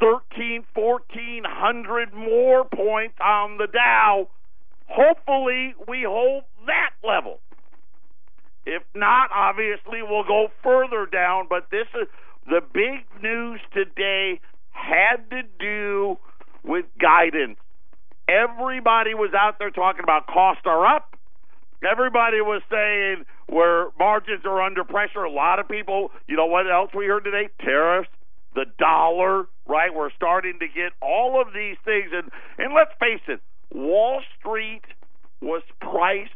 13, 0.00 0.66
1400 0.74 2.12
more 2.12 2.64
points 2.64 3.14
on 3.22 3.56
the 3.56 3.68
Dow. 3.72 4.28
Hopefully, 4.88 5.74
we 5.88 6.04
hold 6.06 6.44
that 6.66 6.90
level. 7.06 7.40
If 8.64 8.82
not, 8.94 9.30
obviously, 9.34 10.02
we'll 10.02 10.26
go 10.26 10.48
further 10.62 11.06
down. 11.06 11.46
But 11.48 11.70
this 11.70 11.86
is 11.94 12.08
the 12.46 12.60
big 12.72 13.06
news 13.22 13.60
today 13.72 14.40
had 14.70 15.30
to 15.30 15.42
do 15.58 16.18
with 16.64 16.84
guidance. 17.00 17.58
Everybody 18.28 19.14
was 19.14 19.30
out 19.34 19.58
there 19.58 19.70
talking 19.70 20.02
about 20.02 20.26
costs 20.26 20.62
are 20.66 20.84
up. 20.84 21.16
Everybody 21.88 22.40
was 22.40 22.62
saying 22.70 23.24
where 23.48 23.88
margins 23.98 24.44
are 24.44 24.60
under 24.62 24.82
pressure. 24.82 25.22
A 25.22 25.30
lot 25.30 25.60
of 25.60 25.68
people, 25.68 26.10
you 26.26 26.36
know 26.36 26.46
what 26.46 26.70
else 26.70 26.90
we 26.94 27.06
heard 27.06 27.24
today? 27.24 27.48
Tariffs, 27.60 28.08
the 28.54 28.64
dollar, 28.78 29.46
right? 29.66 29.94
We're 29.94 30.10
starting 30.10 30.58
to 30.58 30.66
get 30.66 30.92
all 31.00 31.40
of 31.40 31.52
these 31.54 31.76
things. 31.84 32.10
And, 32.12 32.30
and 32.58 32.74
let's 32.74 32.90
face 32.98 33.22
it, 33.28 33.40
Wall 33.76 34.22
Street 34.38 34.82
was 35.42 35.62
priced 35.80 36.32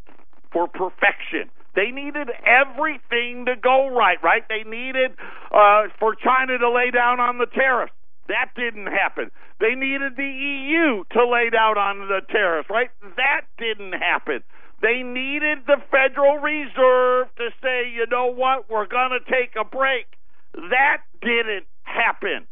for 0.53 0.69
perfection. 0.69 1.49
They 1.75 1.91
needed 1.91 2.29
everything 2.45 3.47
to 3.47 3.57
go 3.57 3.89
right, 3.89 4.19
right? 4.23 4.43
They 4.49 4.69
needed 4.69 5.13
uh, 5.51 5.89
for 5.99 6.15
China 6.15 6.59
to 6.59 6.71
lay 6.71 6.91
down 6.91 7.19
on 7.19 7.39
the 7.39 7.47
tariffs. 7.47 7.93
That 8.29 8.51
didn't 8.55 8.87
happen. 8.87 9.31
They 9.59 9.75
needed 9.75 10.17
the 10.17 10.23
EU 10.23 11.05
to 11.13 11.27
lay 11.27 11.51
down 11.51 11.79
on 11.79 12.09
the 12.09 12.21
tariffs, 12.31 12.69
right? 12.71 12.91
That 13.17 13.43
didn't 13.59 13.95
happen. 13.95 14.43
They 14.83 15.03
needed 15.03 15.67
the 15.67 15.77
Federal 15.91 16.39
Reserve 16.39 17.29
to 17.37 17.49
say, 17.63 17.91
you 17.91 18.07
know 18.11 18.33
what, 18.33 18.71
we're 18.71 18.87
going 18.87 19.11
to 19.11 19.31
take 19.31 19.57
a 19.61 19.65
break. 19.65 20.07
That 20.55 21.03
didn't 21.21 21.67
happen. 21.83 22.47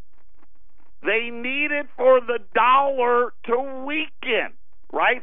They 1.03 1.31
needed 1.31 1.87
for 1.97 2.21
the 2.21 2.39
dollar 2.55 3.33
to 3.47 3.85
weaken, 3.87 4.58
right? 4.93 5.23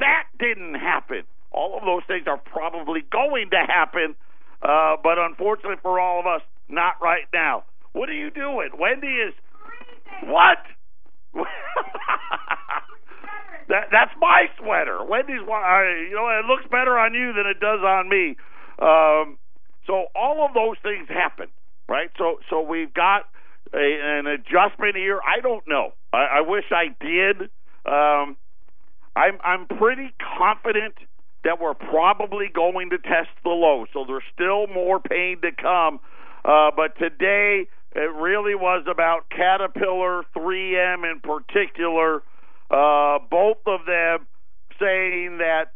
That 0.00 0.24
didn't 0.38 0.74
happen. 0.74 1.22
All 1.52 1.78
of 1.78 1.84
those 1.84 2.02
things 2.06 2.26
are 2.26 2.38
probably 2.38 3.02
going 3.10 3.50
to 3.50 3.62
happen, 3.66 4.14
uh, 4.62 4.96
but 5.02 5.18
unfortunately 5.18 5.76
for 5.82 6.00
all 6.00 6.20
of 6.20 6.26
us, 6.26 6.42
not 6.68 6.94
right 7.00 7.26
now. 7.32 7.64
What 7.92 8.08
are 8.08 8.14
you 8.14 8.30
doing? 8.30 8.70
Wendy 8.78 9.06
is. 9.06 9.34
What? 10.24 10.58
That 13.68 13.88
that's 13.90 14.12
my 14.20 14.46
sweater. 14.58 15.02
Wendy's 15.02 15.42
you 15.42 16.14
know 16.14 16.28
it 16.30 16.46
looks 16.46 16.64
better 16.70 16.98
on 16.98 17.14
you 17.14 17.32
than 17.32 17.46
it 17.46 17.58
does 17.58 17.80
on 17.82 18.08
me. 18.08 18.36
Um, 18.78 19.38
so 19.86 20.06
all 20.14 20.46
of 20.46 20.54
those 20.54 20.76
things 20.82 21.08
happen, 21.08 21.48
right? 21.88 22.10
So 22.16 22.38
so 22.48 22.62
we've 22.62 22.94
got 22.94 23.22
a, 23.74 24.18
an 24.18 24.26
adjustment 24.26 24.94
here. 24.94 25.20
I 25.20 25.40
don't 25.40 25.66
know. 25.66 25.90
I, 26.12 26.38
I 26.38 26.40
wish 26.42 26.64
I 26.70 26.94
did. 27.00 27.50
Um, 27.86 28.36
I'm 29.16 29.38
I'm 29.42 29.66
pretty 29.66 30.12
confident 30.38 30.94
that 31.42 31.60
we're 31.60 31.74
probably 31.74 32.48
going 32.52 32.90
to 32.90 32.98
test 32.98 33.30
the 33.42 33.50
low. 33.50 33.86
So 33.92 34.04
there's 34.06 34.22
still 34.34 34.66
more 34.66 35.00
pain 35.00 35.40
to 35.42 35.50
come. 35.52 36.00
Uh, 36.44 36.70
but 36.76 36.98
today 36.98 37.66
it 37.94 38.14
really 38.14 38.54
was 38.54 38.84
about 38.90 39.30
Caterpillar, 39.30 40.22
3M 40.36 41.10
in 41.10 41.20
particular. 41.20 42.22
Uh, 42.70 43.18
both 43.30 43.58
of 43.66 43.86
them 43.86 44.26
saying 44.78 45.38
that 45.38 45.72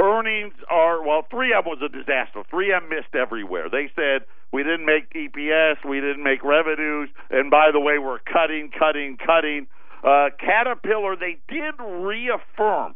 earnings 0.00 0.54
are 0.70 1.02
well 1.04 1.26
3M 1.32 1.66
was 1.66 1.78
a 1.84 1.88
disaster. 1.88 2.44
3M 2.52 2.88
missed 2.88 3.14
everywhere. 3.14 3.68
They 3.68 3.90
said 3.96 4.26
we 4.52 4.62
didn't 4.62 4.86
make 4.86 5.10
EPS, 5.12 5.84
we 5.88 6.00
didn't 6.00 6.22
make 6.22 6.44
revenues, 6.44 7.08
and 7.30 7.50
by 7.50 7.70
the 7.72 7.80
way, 7.80 7.98
we're 7.98 8.20
cutting, 8.20 8.70
cutting, 8.78 9.16
cutting. 9.16 9.66
Uh, 10.04 10.30
Caterpillar, 10.38 11.16
they 11.16 11.38
did 11.48 11.74
reaffirm. 11.80 12.94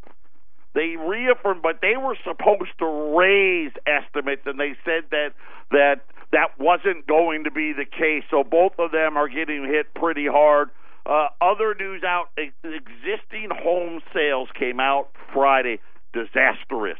They 0.74 0.96
reaffirmed, 0.96 1.60
but 1.62 1.80
they 1.82 1.96
were 1.96 2.16
supposed 2.24 2.72
to 2.78 2.86
raise 3.16 3.72
estimates, 3.86 4.42
and 4.46 4.58
they 4.58 4.74
said 4.84 5.04
that 5.10 5.32
that 5.70 6.00
that 6.32 6.58
wasn't 6.58 7.06
going 7.06 7.44
to 7.44 7.50
be 7.50 7.72
the 7.72 7.84
case. 7.84 8.24
So 8.30 8.42
both 8.42 8.72
of 8.78 8.90
them 8.90 9.16
are 9.16 9.28
getting 9.28 9.64
hit 9.64 9.92
pretty 9.94 10.26
hard. 10.26 10.70
Uh, 11.04 11.28
other 11.42 11.74
news 11.74 12.02
out: 12.04 12.28
existing 12.36 13.50
home 13.52 14.00
sales 14.14 14.48
came 14.58 14.80
out 14.80 15.10
Friday. 15.32 15.78
Disastrous. 16.14 16.98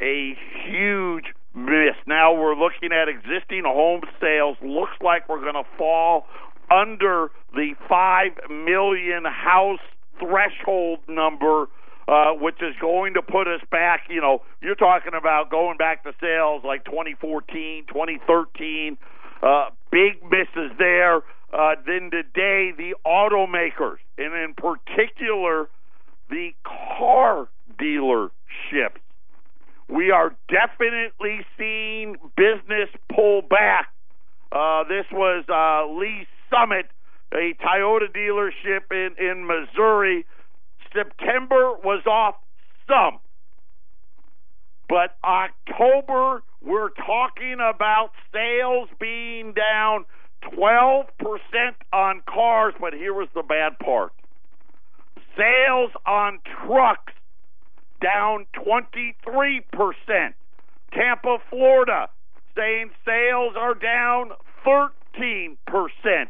A 0.00 0.36
huge 0.64 1.24
miss. 1.54 1.96
Now 2.06 2.32
we're 2.32 2.54
looking 2.54 2.90
at 2.92 3.08
existing 3.08 3.64
home 3.66 4.02
sales. 4.20 4.56
Looks 4.62 4.96
like 5.02 5.28
we're 5.28 5.40
going 5.42 5.62
to 5.62 5.68
fall 5.76 6.26
under 6.70 7.30
the 7.54 7.74
five 7.88 8.32
million 8.50 9.24
house 9.24 9.80
threshold 10.18 11.00
number. 11.08 11.68
Uh, 12.08 12.32
which 12.32 12.56
is 12.60 12.74
going 12.80 13.14
to 13.14 13.22
put 13.22 13.46
us 13.46 13.60
back, 13.70 14.00
you 14.10 14.20
know, 14.20 14.42
you're 14.60 14.74
talking 14.74 15.12
about 15.16 15.48
going 15.48 15.76
back 15.76 16.02
to 16.02 16.12
sales 16.20 16.60
like 16.64 16.84
2014, 16.84 17.84
2013, 17.86 18.98
uh, 19.44 19.70
big 19.92 20.20
misses 20.28 20.72
there 20.76 21.22
uh, 21.52 21.74
then 21.86 22.10
today 22.10 22.72
the 22.76 22.94
automakers, 23.04 23.98
and 24.18 24.34
in 24.34 24.54
particular 24.54 25.68
the 26.28 26.50
car 26.64 27.48
dealerships. 27.78 29.00
We 29.88 30.12
are 30.12 30.34
definitely 30.48 31.40
seeing 31.58 32.16
business 32.36 32.88
pull 33.12 33.42
back. 33.42 33.88
Uh, 34.52 34.84
this 34.84 35.06
was 35.10 35.44
uh, 35.48 35.92
Lee 35.92 36.26
Summit, 36.50 36.86
a 37.32 37.54
Toyota 37.62 38.08
dealership 38.14 38.90
in, 38.90 39.14
in 39.24 39.46
Missouri. 39.46 40.26
September 40.92 41.74
was 41.84 42.04
off 42.06 42.34
some. 42.88 43.20
But 44.88 45.16
October, 45.22 46.42
we're 46.60 46.90
talking 46.90 47.58
about 47.60 48.10
sales 48.32 48.88
being 48.98 49.52
down 49.52 50.04
12% 50.56 51.04
on 51.92 52.22
cars, 52.28 52.74
but 52.80 52.92
here 52.92 53.14
was 53.14 53.28
the 53.34 53.42
bad 53.42 53.78
part. 53.78 54.12
Sales 55.36 55.92
on 56.06 56.40
trucks 56.66 57.12
down 58.02 58.46
23%. 58.56 60.34
Tampa, 60.92 61.36
Florida, 61.48 62.08
saying 62.56 62.90
sales 63.04 63.54
are 63.56 63.74
down 63.74 64.30
13%. 64.66 64.90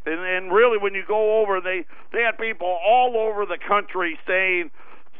And, 0.07 0.21
and 0.21 0.53
really, 0.53 0.79
when 0.79 0.95
you 0.95 1.05
go 1.07 1.41
over, 1.41 1.61
they, 1.61 1.85
they 2.13 2.23
had 2.23 2.39
people 2.39 2.67
all 2.67 3.17
over 3.17 3.47
the 3.47 3.59
country 3.59 4.19
saying 4.27 4.71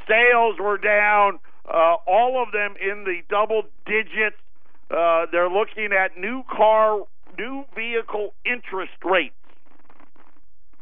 sales 0.09 0.57
were 0.59 0.79
down, 0.79 1.39
uh, 1.69 1.97
all 2.07 2.43
of 2.43 2.53
them 2.53 2.75
in 2.81 3.05
the 3.05 3.21
double 3.29 3.63
digits. 3.87 4.37
Uh, 4.91 5.27
they're 5.31 5.51
looking 5.51 5.91
at 5.93 6.19
new 6.19 6.43
car 6.51 7.07
new 7.39 7.65
vehicle 7.75 8.35
interest 8.45 8.93
rates 9.05 9.35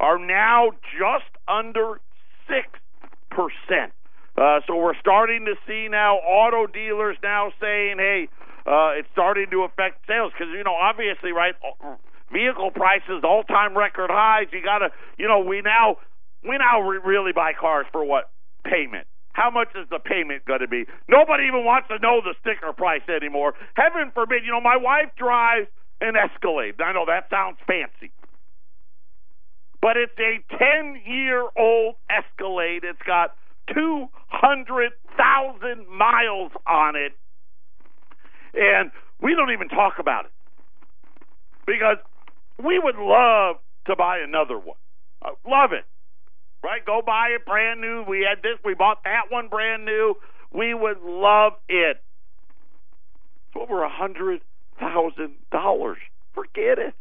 are 0.00 0.18
now 0.18 0.70
just 0.98 1.30
under 1.46 2.00
6%. 2.48 2.62
Uh, 4.36 4.60
so 4.66 4.76
we're 4.76 4.98
starting 5.00 5.44
to 5.44 5.54
see 5.66 5.88
now 5.90 6.16
auto 6.16 6.66
dealers 6.66 7.16
now 7.22 7.50
saying, 7.60 7.96
hey, 7.98 8.28
uh, 8.66 8.98
it's 8.98 9.08
starting 9.12 9.46
to 9.50 9.62
affect 9.62 10.06
sales 10.06 10.32
because, 10.32 10.52
you 10.56 10.62
know, 10.62 10.74
obviously, 10.74 11.32
right, 11.32 11.54
vehicle 12.32 12.70
prices, 12.70 13.22
all 13.24 13.44
time 13.44 13.76
record 13.76 14.10
highs. 14.12 14.48
You 14.52 14.62
got 14.62 14.78
to, 14.78 14.88
you 15.18 15.28
know, 15.28 15.40
we 15.40 15.62
now, 15.62 15.96
we 16.42 16.56
now 16.58 16.80
re- 16.80 17.00
really 17.04 17.32
buy 17.32 17.52
cars 17.58 17.86
for 17.92 18.04
what? 18.04 18.30
Payment. 18.64 19.06
How 19.32 19.50
much 19.50 19.68
is 19.76 19.88
the 19.88 20.00
payment 20.00 20.44
going 20.44 20.60
to 20.60 20.68
be? 20.68 20.84
Nobody 21.08 21.44
even 21.44 21.64
wants 21.64 21.88
to 21.88 21.98
know 22.00 22.20
the 22.20 22.34
sticker 22.40 22.72
price 22.72 23.06
anymore. 23.08 23.54
Heaven 23.74 24.10
forbid, 24.12 24.42
you 24.44 24.50
know, 24.50 24.60
my 24.60 24.76
wife 24.76 25.10
drives 25.16 25.68
an 26.00 26.14
Escalade. 26.16 26.74
I 26.80 26.92
know 26.92 27.04
that 27.06 27.30
sounds 27.30 27.56
fancy 27.66 28.12
but 29.80 29.96
it's 29.96 30.18
a 30.18 30.40
10 30.56 31.02
year 31.06 31.48
old 31.56 31.94
Escalade. 32.10 32.82
It's 32.84 33.00
got 33.06 33.34
200,000 33.74 35.88
miles 35.88 36.52
on 36.66 36.96
it. 36.96 37.12
And 38.54 38.90
we 39.20 39.34
don't 39.34 39.52
even 39.52 39.68
talk 39.68 39.98
about 39.98 40.24
it 40.24 40.30
because 41.66 41.98
we 42.64 42.78
would 42.78 42.96
love 42.96 43.56
to 43.86 43.96
buy 43.96 44.18
another 44.18 44.58
one. 44.58 44.76
Uh, 45.22 45.30
love 45.48 45.72
it. 45.72 45.84
Right? 46.62 46.84
Go 46.84 47.02
buy 47.04 47.28
it 47.28 47.46
brand 47.46 47.80
new. 47.80 48.04
We 48.08 48.26
had 48.28 48.42
this, 48.42 48.58
we 48.64 48.74
bought 48.74 49.04
that 49.04 49.30
one 49.30 49.48
brand 49.48 49.84
new. 49.84 50.14
We 50.52 50.74
would 50.74 51.00
love 51.02 51.52
it. 51.68 52.02
It's 53.48 53.56
over 53.56 53.82
a 53.82 53.88
hundred 53.88 54.40
thousand 54.78 55.34
dollars. 55.50 55.98
Forget 56.34 56.78
it. 56.78 56.94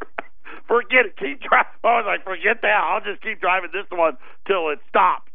Forget 0.68 1.06
it. 1.06 1.16
Keep 1.16 1.42
driving. 1.42 1.72
I 1.84 1.96
was 2.00 2.04
like, 2.06 2.24
forget 2.24 2.62
that. 2.62 2.80
I'll 2.84 3.00
just 3.00 3.22
keep 3.22 3.40
driving 3.40 3.70
this 3.72 3.86
one 3.90 4.16
till 4.46 4.70
it 4.70 4.78
stops. 4.88 5.30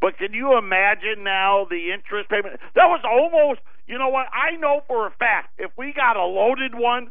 But 0.00 0.16
can 0.18 0.32
you 0.32 0.56
imagine 0.56 1.24
now 1.24 1.66
the 1.68 1.90
interest 1.92 2.30
payment? 2.30 2.60
That 2.74 2.86
was 2.86 3.02
almost, 3.02 3.60
you 3.86 3.98
know 3.98 4.08
what? 4.08 4.26
I 4.30 4.56
know 4.56 4.82
for 4.86 5.06
a 5.06 5.10
fact 5.10 5.58
if 5.58 5.72
we 5.76 5.92
got 5.92 6.16
a 6.16 6.24
loaded 6.24 6.74
one, 6.74 7.10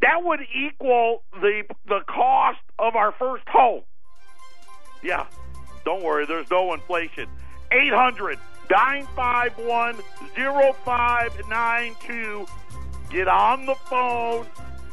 that 0.00 0.22
would 0.22 0.40
equal 0.54 1.22
the 1.32 1.64
the 1.86 2.00
cost 2.06 2.60
of 2.78 2.96
our 2.96 3.12
first 3.12 3.48
home. 3.48 3.82
Yeah, 5.02 5.26
don't 5.84 6.02
worry, 6.02 6.26
there's 6.26 6.50
no 6.50 6.74
inflation. 6.74 7.28
800 7.70 8.38
951 8.70 9.96
0592. 10.84 12.46
Get 13.10 13.28
on 13.28 13.66
the 13.66 13.74
phone, 13.74 14.46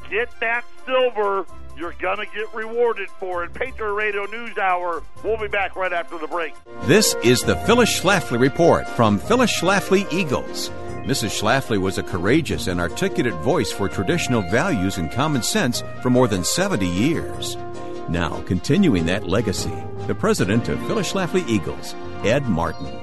get 0.10 0.30
that 0.40 0.64
silver 0.86 1.46
you're 1.78 1.94
going 2.00 2.18
to 2.18 2.26
get 2.26 2.54
rewarded 2.54 3.10
for 3.20 3.44
it. 3.44 3.54
Patriot 3.54 3.94
Radio 3.94 4.26
News 4.26 4.58
Hour. 4.58 5.04
We'll 5.24 5.38
be 5.38 5.48
back 5.48 5.76
right 5.76 5.94
after 5.94 6.18
the 6.18 6.28
break. 6.28 6.54
This 6.84 7.16
is 7.24 7.42
the 7.42 7.56
Phyllis 7.56 8.00
Schlafly 8.00 8.40
Report 8.40 8.88
from 8.90 9.20
Phyllis 9.20 9.52
Schlafly 9.52 10.12
Eagles. 10.12 10.70
Mrs. 11.06 11.40
Schlafly 11.40 11.80
was 11.80 11.98
a 11.98 12.04
courageous 12.04 12.68
and 12.68 12.80
articulate 12.80 13.36
voice 13.36 13.72
for 13.72 13.88
traditional 13.88 14.42
values 14.42 14.98
and 14.98 15.12
common 15.12 15.44
sense 15.44 15.84
for 16.02 16.10
more 16.10 16.28
than 16.28 16.44
70 16.44 16.88
years. 16.88 17.58
Now, 18.10 18.42
continuing 18.48 19.06
that 19.06 19.28
legacy, 19.28 19.74
the 20.08 20.16
president 20.16 20.68
of 20.70 20.80
Phyllis 20.88 21.14
Schlafly 21.14 21.48
Eagles, 21.48 21.94
Ed 22.24 22.48
Martin. 22.48 23.00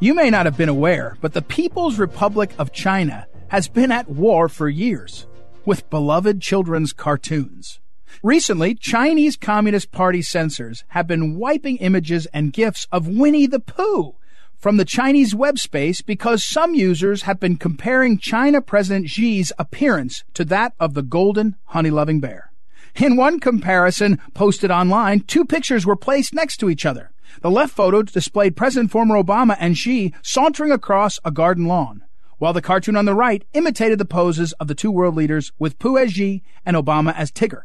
You 0.00 0.14
may 0.14 0.30
not 0.30 0.46
have 0.46 0.56
been 0.56 0.68
aware, 0.70 1.16
but 1.20 1.34
the 1.34 1.42
People's 1.42 1.98
Republic 1.98 2.52
of 2.58 2.72
China 2.72 3.26
has 3.48 3.68
been 3.68 3.92
at 3.92 4.08
war 4.08 4.48
for 4.48 4.68
years 4.68 5.26
with 5.66 5.90
beloved 5.90 6.40
children's 6.40 6.92
cartoons. 6.94 7.81
Recently, 8.24 8.76
Chinese 8.76 9.36
Communist 9.36 9.90
Party 9.90 10.22
censors 10.22 10.84
have 10.90 11.08
been 11.08 11.34
wiping 11.34 11.78
images 11.78 12.26
and 12.26 12.52
GIFs 12.52 12.86
of 12.92 13.08
Winnie 13.08 13.48
the 13.48 13.58
Pooh 13.58 14.14
from 14.56 14.76
the 14.76 14.84
Chinese 14.84 15.34
web 15.34 15.58
space 15.58 16.02
because 16.02 16.44
some 16.44 16.72
users 16.72 17.22
have 17.22 17.40
been 17.40 17.56
comparing 17.56 18.18
China 18.18 18.62
President 18.62 19.08
Xi's 19.08 19.50
appearance 19.58 20.22
to 20.34 20.44
that 20.44 20.72
of 20.78 20.94
the 20.94 21.02
golden 21.02 21.56
honey-loving 21.64 22.20
bear. 22.20 22.52
In 22.94 23.16
one 23.16 23.40
comparison 23.40 24.20
posted 24.34 24.70
online, 24.70 25.24
two 25.24 25.44
pictures 25.44 25.84
were 25.84 25.96
placed 25.96 26.32
next 26.32 26.58
to 26.58 26.70
each 26.70 26.86
other. 26.86 27.10
The 27.40 27.50
left 27.50 27.74
photo 27.74 28.02
displayed 28.02 28.56
President 28.56 28.92
former 28.92 29.20
Obama 29.20 29.56
and 29.58 29.76
Xi 29.76 30.14
sauntering 30.22 30.70
across 30.70 31.18
a 31.24 31.32
garden 31.32 31.64
lawn, 31.64 32.04
while 32.38 32.52
the 32.52 32.62
cartoon 32.62 32.94
on 32.94 33.04
the 33.04 33.16
right 33.16 33.44
imitated 33.52 33.98
the 33.98 34.04
poses 34.04 34.52
of 34.60 34.68
the 34.68 34.76
two 34.76 34.92
world 34.92 35.16
leaders 35.16 35.50
with 35.58 35.80
Pooh 35.80 35.98
as 35.98 36.12
Xi 36.12 36.44
and 36.64 36.76
Obama 36.76 37.12
as 37.16 37.32
Tigger. 37.32 37.62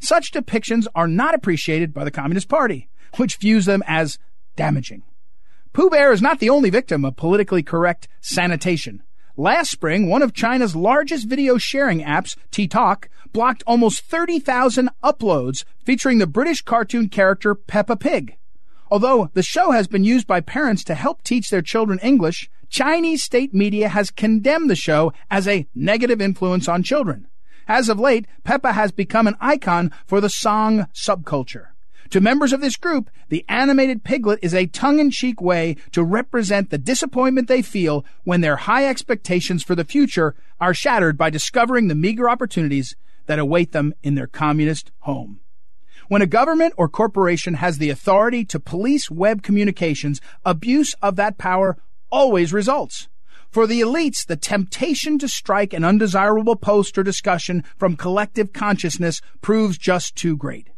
Such 0.00 0.32
depictions 0.32 0.86
are 0.94 1.08
not 1.08 1.34
appreciated 1.34 1.92
by 1.92 2.04
the 2.04 2.10
Communist 2.10 2.48
Party, 2.48 2.88
which 3.16 3.36
views 3.36 3.64
them 3.64 3.82
as 3.86 4.18
damaging. 4.56 5.02
Pooh 5.72 5.90
Bear 5.90 6.12
is 6.12 6.22
not 6.22 6.38
the 6.38 6.50
only 6.50 6.70
victim 6.70 7.04
of 7.04 7.16
politically 7.16 7.62
correct 7.62 8.08
sanitation. 8.20 9.02
Last 9.36 9.70
spring, 9.70 10.08
one 10.08 10.22
of 10.22 10.32
China's 10.32 10.74
largest 10.74 11.28
video 11.28 11.58
sharing 11.58 12.00
apps, 12.00 12.36
TikTok, 12.50 13.10
blocked 13.34 13.62
almost 13.66 14.00
30,000 14.00 14.88
uploads 15.04 15.64
featuring 15.84 16.18
the 16.18 16.26
British 16.26 16.62
cartoon 16.62 17.10
character 17.10 17.54
Peppa 17.54 17.96
Pig. 17.96 18.38
Although 18.90 19.30
the 19.34 19.42
show 19.42 19.72
has 19.72 19.88
been 19.88 20.04
used 20.04 20.26
by 20.26 20.40
parents 20.40 20.82
to 20.84 20.94
help 20.94 21.22
teach 21.22 21.50
their 21.50 21.60
children 21.60 21.98
English, 22.02 22.48
Chinese 22.70 23.22
state 23.22 23.52
media 23.52 23.90
has 23.90 24.10
condemned 24.10 24.70
the 24.70 24.76
show 24.76 25.12
as 25.30 25.46
a 25.46 25.66
negative 25.74 26.22
influence 26.22 26.68
on 26.68 26.82
children. 26.82 27.26
As 27.68 27.88
of 27.88 27.98
late, 27.98 28.26
Peppa 28.44 28.72
has 28.72 28.92
become 28.92 29.26
an 29.26 29.36
icon 29.40 29.92
for 30.06 30.20
the 30.20 30.30
sang 30.30 30.86
subculture. 30.94 31.68
To 32.10 32.20
members 32.20 32.52
of 32.52 32.60
this 32.60 32.76
group, 32.76 33.10
the 33.28 33.44
animated 33.48 34.04
piglet 34.04 34.38
is 34.40 34.54
a 34.54 34.66
tongue-in-cheek 34.66 35.40
way 35.40 35.76
to 35.90 36.04
represent 36.04 36.70
the 36.70 36.78
disappointment 36.78 37.48
they 37.48 37.62
feel 37.62 38.04
when 38.22 38.40
their 38.40 38.56
high 38.56 38.86
expectations 38.86 39.64
for 39.64 39.74
the 39.74 39.84
future 39.84 40.36
are 40.60 40.72
shattered 40.72 41.18
by 41.18 41.30
discovering 41.30 41.88
the 41.88 41.96
meager 41.96 42.30
opportunities 42.30 42.94
that 43.26 43.40
await 43.40 43.72
them 43.72 43.92
in 44.04 44.14
their 44.14 44.28
communist 44.28 44.92
home. 45.00 45.40
When 46.08 46.22
a 46.22 46.26
government 46.26 46.74
or 46.76 46.88
corporation 46.88 47.54
has 47.54 47.78
the 47.78 47.90
authority 47.90 48.44
to 48.44 48.60
police 48.60 49.10
web 49.10 49.42
communications, 49.42 50.20
abuse 50.44 50.94
of 51.02 51.16
that 51.16 51.38
power 51.38 51.76
always 52.10 52.52
results. 52.52 53.08
For 53.56 53.66
the 53.66 53.80
elites, 53.80 54.26
the 54.26 54.36
temptation 54.36 55.18
to 55.18 55.28
strike 55.28 55.72
an 55.72 55.82
undesirable 55.82 56.56
post 56.56 56.98
or 56.98 57.02
discussion 57.02 57.64
from 57.78 57.96
collective 57.96 58.52
consciousness 58.52 59.22
proves 59.40 59.78
just 59.78 60.14
too 60.14 60.36
great. 60.36 60.68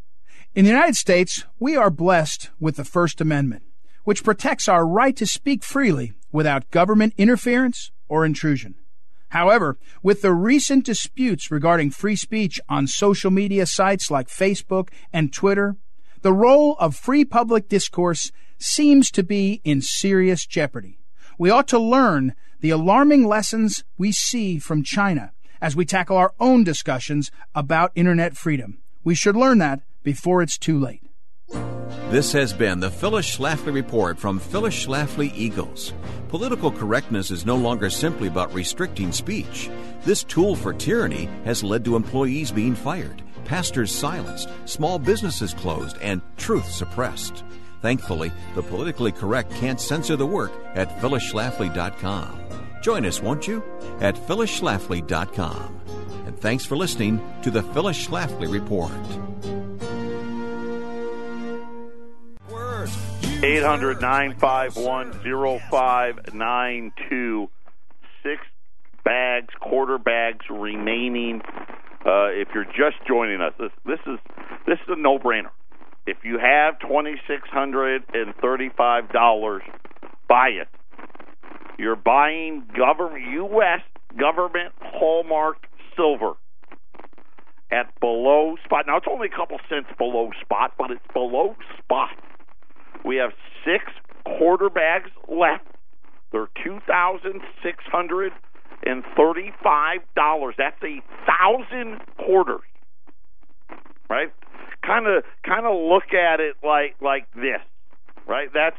In 0.55 0.63
the 0.63 0.71
United 0.71 0.95
States, 0.95 1.43
we 1.59 1.75
are 1.75 1.89
blessed 1.89 2.51
with 2.57 2.77
the 2.77 2.85
First 2.85 3.19
Amendment, 3.19 3.63
which 4.05 4.23
protects 4.23 4.69
our 4.69 4.87
right 4.87 5.13
to 5.17 5.25
speak 5.25 5.61
freely 5.61 6.13
without 6.31 6.71
government 6.71 7.15
interference 7.17 7.91
or 8.07 8.23
intrusion. 8.23 8.75
However, 9.31 9.77
with 10.01 10.21
the 10.21 10.31
recent 10.31 10.85
disputes 10.85 11.51
regarding 11.51 11.91
free 11.91 12.15
speech 12.15 12.61
on 12.69 12.87
social 12.87 13.29
media 13.29 13.65
sites 13.65 14.09
like 14.09 14.29
Facebook 14.29 14.87
and 15.11 15.33
Twitter, 15.33 15.75
the 16.21 16.31
role 16.31 16.77
of 16.79 16.95
free 16.95 17.25
public 17.25 17.67
discourse 17.67 18.31
seems 18.57 19.11
to 19.11 19.21
be 19.21 19.59
in 19.65 19.81
serious 19.81 20.45
jeopardy. 20.45 20.97
We 21.37 21.49
ought 21.49 21.67
to 21.67 21.77
learn 21.77 22.35
the 22.61 22.69
alarming 22.69 23.25
lessons 23.25 23.83
we 23.97 24.11
see 24.11 24.59
from 24.59 24.83
China 24.83 25.31
as 25.61 25.75
we 25.75 25.85
tackle 25.85 26.17
our 26.17 26.33
own 26.39 26.63
discussions 26.63 27.31
about 27.53 27.91
internet 27.95 28.35
freedom. 28.35 28.79
We 29.03 29.15
should 29.15 29.35
learn 29.35 29.57
that 29.59 29.81
before 30.03 30.41
it's 30.41 30.57
too 30.57 30.79
late. 30.79 31.01
This 32.09 32.31
has 32.33 32.53
been 32.53 32.79
the 32.79 32.89
Phyllis 32.89 33.37
Schlafly 33.37 33.73
Report 33.73 34.17
from 34.17 34.39
Phyllis 34.39 34.85
Schlafly 34.85 35.31
Eagles. 35.35 35.93
Political 36.27 36.71
correctness 36.71 37.31
is 37.31 37.45
no 37.45 37.55
longer 37.55 37.89
simply 37.89 38.27
about 38.27 38.53
restricting 38.53 39.11
speech. 39.11 39.69
This 40.03 40.23
tool 40.23 40.55
for 40.55 40.73
tyranny 40.73 41.29
has 41.45 41.63
led 41.63 41.85
to 41.85 41.95
employees 41.95 42.51
being 42.51 42.75
fired, 42.75 43.21
pastors 43.45 43.91
silenced, 43.93 44.49
small 44.65 44.97
businesses 44.97 45.53
closed, 45.53 45.97
and 46.01 46.21
truth 46.37 46.69
suppressed. 46.69 47.43
Thankfully, 47.81 48.31
the 48.55 48.63
politically 48.63 49.11
correct 49.11 49.51
can't 49.51 49.79
censor 49.79 50.15
the 50.15 50.25
work 50.25 50.51
at 50.75 50.89
phyllisschlafly.com. 50.99 52.48
Join 52.81 53.05
us, 53.05 53.21
won't 53.21 53.47
you? 53.47 53.63
At 53.99 54.15
phyllisschlafly.com. 54.15 55.81
And 56.25 56.39
thanks 56.39 56.65
for 56.65 56.75
listening 56.77 57.21
to 57.43 57.51
the 57.51 57.63
Phyllis 57.63 58.07
Schlafly 58.07 58.51
Report. 58.51 58.91
800 63.41 64.01
951 64.01 65.13
0592. 65.69 67.49
Six 68.21 68.41
bags, 69.05 69.53
quarter 69.61 69.97
bags 69.97 70.45
remaining. 70.49 71.41
Uh, 72.05 72.27
if 72.31 72.49
you're 72.53 72.65
just 72.65 72.97
joining 73.07 73.39
us, 73.39 73.53
this, 73.57 73.71
this 73.85 73.99
is 74.05 74.19
this 74.67 74.77
is 74.79 74.89
a 74.89 74.95
no-brainer. 74.97 75.51
If 76.05 76.17
you 76.23 76.37
have 76.37 76.79
twenty 76.79 77.15
six 77.27 77.47
hundred 77.49 78.03
and 78.13 78.35
thirty 78.41 78.69
five 78.75 79.09
dollars, 79.11 79.63
buy 80.27 80.49
it. 80.49 80.67
You're 81.79 81.95
buying 81.95 82.67
government 82.75 83.23
U.S. 83.31 83.79
government 84.19 84.73
hallmark 84.81 85.65
silver 85.95 86.33
at 87.71 87.97
below 88.01 88.57
spot. 88.65 88.83
Now 88.85 88.97
it's 88.97 89.05
only 89.09 89.29
a 89.33 89.35
couple 89.35 89.57
cents 89.69 89.87
below 89.97 90.31
spot, 90.41 90.73
but 90.77 90.91
it's 90.91 91.07
below 91.13 91.55
spot. 91.81 92.09
We 93.05 93.15
have 93.15 93.31
six 93.63 93.85
quarter 94.25 94.69
bags 94.69 95.09
left. 95.29 95.63
They're 96.33 96.49
two 96.61 96.79
thousand 96.85 97.39
six 97.63 97.77
hundred 97.89 98.33
and 98.85 99.05
thirty-five 99.15 100.01
dollars. 100.17 100.55
That's 100.57 100.83
a 100.83 101.01
thousand 101.25 102.01
quarters, 102.17 102.67
right? 104.09 104.33
Kind 104.85 105.07
of, 105.07 105.23
kind 105.45 105.65
of 105.65 105.75
look 105.79 106.13
at 106.13 106.41
it 106.41 106.57
like 106.61 106.95
like 107.01 107.31
this, 107.35 107.61
right? 108.27 108.49
That's 108.53 108.75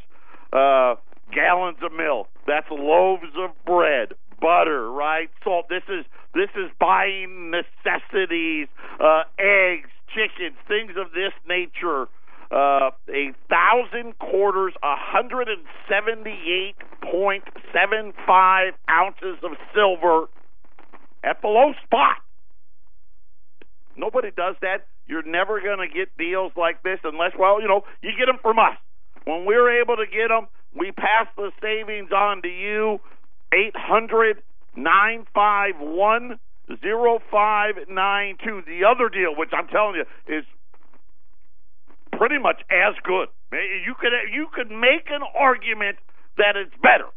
uh, 0.53 1.01
gallons 1.33 1.79
of 1.83 1.93
milk. 1.93 2.29
That's 2.51 2.67
loaves 2.69 3.31
of 3.39 3.51
bread, 3.65 4.19
butter, 4.41 4.91
right? 4.91 5.31
Salt. 5.45 5.67
This 5.69 5.87
is 5.87 6.05
this 6.35 6.51
is 6.57 6.69
buying 6.81 7.53
necessities, 7.55 8.67
uh, 8.99 9.23
eggs, 9.39 9.89
chickens, 10.11 10.59
things 10.67 10.99
of 10.99 11.13
this 11.13 11.31
nature. 11.47 12.09
Uh, 12.51 12.91
a 13.09 13.31
thousand 13.49 14.19
quarters, 14.19 14.75
a 14.83 14.97
hundred 14.99 15.47
and 15.47 15.63
seventy-eight 15.89 16.75
point 17.01 17.45
seven 17.73 18.13
five 18.27 18.75
ounces 18.91 19.39
of 19.45 19.53
silver 19.73 20.27
at 21.23 21.41
below 21.41 21.71
spot. 21.85 22.17
Nobody 23.97 24.33
does 24.37 24.57
that. 24.63 24.89
You're 25.07 25.23
never 25.23 25.61
going 25.61 25.79
to 25.79 25.95
get 25.95 26.09
deals 26.19 26.51
like 26.57 26.83
this 26.83 26.99
unless, 27.05 27.33
well, 27.39 27.63
you 27.63 27.69
know, 27.69 27.83
you 28.03 28.11
get 28.19 28.27
them 28.27 28.39
from 28.43 28.59
us. 28.59 28.77
When 29.25 29.45
we're 29.45 29.81
able 29.81 29.97
to 29.97 30.07
get 30.07 30.29
them, 30.29 30.49
we 30.74 30.92
pass 30.92 31.26
the 31.37 31.50
savings 31.61 32.11
on 32.12 32.42
to 32.42 32.48
you. 32.48 33.00
Eight 33.52 33.74
hundred 33.74 34.42
nine 34.76 35.26
five 35.35 35.74
one 35.80 36.38
zero 36.80 37.18
five 37.30 37.74
nine 37.88 38.37
two. 38.44 38.62
The 38.66 38.85
other 38.85 39.09
deal, 39.09 39.35
which 39.37 39.50
I'm 39.52 39.66
telling 39.66 39.96
you, 39.96 40.04
is 40.28 40.44
pretty 42.16 42.38
much 42.38 42.61
as 42.70 42.94
good. 43.02 43.28
You 43.52 43.94
could 43.98 44.12
you 44.33 44.46
could 44.54 44.70
make 44.70 45.11
an 45.11 45.22
argument 45.37 45.96
that 46.37 46.54
it's 46.54 46.74
better. 46.80 47.09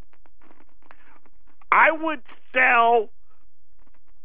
I 1.71 1.91
would 1.91 2.21
sell 2.51 3.09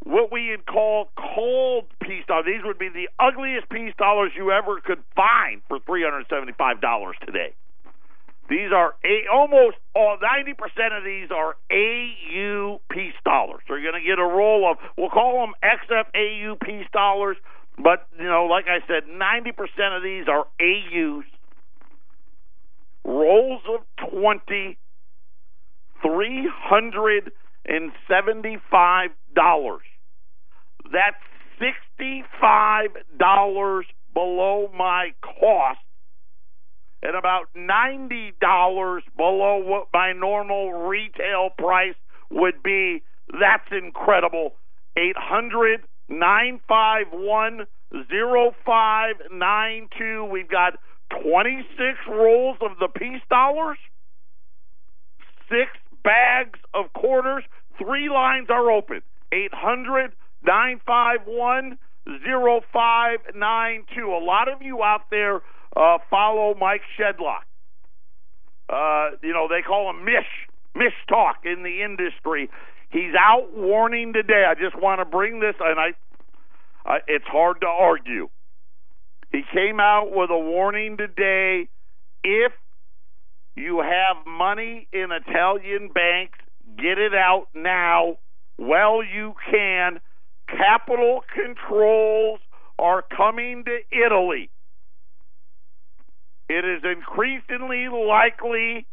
what 0.04 0.32
we 0.32 0.50
would 0.50 0.64
call 0.64 1.10
cull 1.16 1.82
peace 2.00 2.24
dollars. 2.26 2.46
These 2.46 2.64
would 2.64 2.78
be 2.78 2.88
the 2.88 3.08
ugliest 3.18 3.68
peace 3.68 3.92
dollars 3.98 4.32
you 4.34 4.50
ever 4.50 4.80
could 4.80 5.02
find 5.14 5.60
for 5.68 5.78
three 5.80 6.02
hundred 6.02 6.24
seventy-five 6.30 6.80
dollars 6.80 7.16
today. 7.26 7.54
These 8.48 8.72
are 8.74 8.94
a, 9.04 9.28
almost 9.30 9.76
all 9.94 10.16
ninety 10.22 10.54
percent 10.54 10.94
of 10.94 11.04
these 11.04 11.28
are 11.30 11.56
AU 11.70 12.80
peace 12.90 13.14
dollars. 13.24 13.60
So 13.68 13.74
you're 13.74 13.92
going 13.92 14.02
to 14.02 14.08
get 14.08 14.18
a 14.18 14.24
roll 14.24 14.70
of 14.70 14.78
we'll 14.96 15.10
call 15.10 15.44
them 15.44 15.54
XFAU 15.62 16.58
peace 16.60 16.86
dollars, 16.92 17.36
but 17.76 18.08
you 18.18 18.24
know, 18.24 18.46
like 18.46 18.64
I 18.66 18.80
said, 18.86 19.02
ninety 19.12 19.52
percent 19.52 19.94
of 19.94 20.02
these 20.02 20.24
are 20.28 20.46
AUs. 20.60 21.24
Rolls 23.04 23.62
of 23.68 24.10
twenty, 24.10 24.78
three 26.02 26.48
hundred 26.50 27.32
and 27.66 27.92
seventy-five 28.08 29.10
dollars. 29.34 29.82
That's 30.90 31.20
sixty-five 31.58 32.90
dollars 33.18 33.84
below 34.14 34.70
my 34.74 35.10
cost 35.20 35.80
and 37.02 37.16
about 37.16 37.48
$90 37.56 39.00
below 39.16 39.56
what 39.58 39.88
my 39.92 40.12
normal 40.12 40.72
retail 40.72 41.50
price 41.56 41.94
would 42.30 42.62
be. 42.62 43.02
That's 43.40 43.68
incredible. 43.70 44.54
800 44.96 45.82
951 46.08 47.66
0592. 47.92 50.24
We've 50.24 50.48
got 50.48 50.78
26 51.22 51.98
rolls 52.08 52.56
of 52.60 52.72
the 52.80 52.88
peace 52.88 53.22
dollars, 53.30 53.78
six 55.48 55.70
bags 56.04 56.58
of 56.74 56.92
quarters, 56.92 57.44
three 57.78 58.08
lines 58.08 58.48
are 58.50 58.70
open. 58.70 59.00
800 59.32 60.12
951 60.42 61.78
0592. 62.06 64.10
A 64.10 64.24
lot 64.24 64.48
of 64.48 64.62
you 64.62 64.82
out 64.82 65.10
there 65.10 65.42
uh, 65.76 65.98
follow 66.10 66.54
Mike 66.54 66.82
Shedlock. 66.98 67.46
Uh, 68.68 69.16
you 69.22 69.32
know, 69.32 69.48
they 69.48 69.62
call 69.62 69.90
him 69.90 70.04
Mish, 70.04 70.26
Mish 70.74 70.94
Talk 71.08 71.38
in 71.44 71.62
the 71.62 71.82
industry. 71.82 72.50
He's 72.90 73.14
out 73.18 73.54
warning 73.54 74.12
today. 74.12 74.44
I 74.48 74.54
just 74.54 74.80
want 74.80 75.00
to 75.00 75.04
bring 75.04 75.40
this, 75.40 75.54
and 75.60 75.78
I, 75.78 75.88
I, 76.84 76.98
it's 77.06 77.26
hard 77.26 77.60
to 77.62 77.66
argue. 77.66 78.28
He 79.32 79.42
came 79.52 79.78
out 79.78 80.10
with 80.10 80.30
a 80.30 80.38
warning 80.38 80.96
today. 80.96 81.68
If 82.24 82.52
you 83.56 83.80
have 83.80 84.26
money 84.26 84.88
in 84.92 85.08
Italian 85.12 85.90
banks, 85.94 86.38
get 86.76 86.98
it 86.98 87.14
out 87.14 87.48
now. 87.54 88.18
Well, 88.58 89.02
you 89.02 89.34
can. 89.50 90.00
Capital 90.48 91.20
controls 91.34 92.40
are 92.78 93.02
coming 93.02 93.64
to 93.64 93.78
Italy 93.92 94.50
it 96.48 96.64
is 96.64 96.82
increasingly 96.84 97.88
likely 97.88 98.86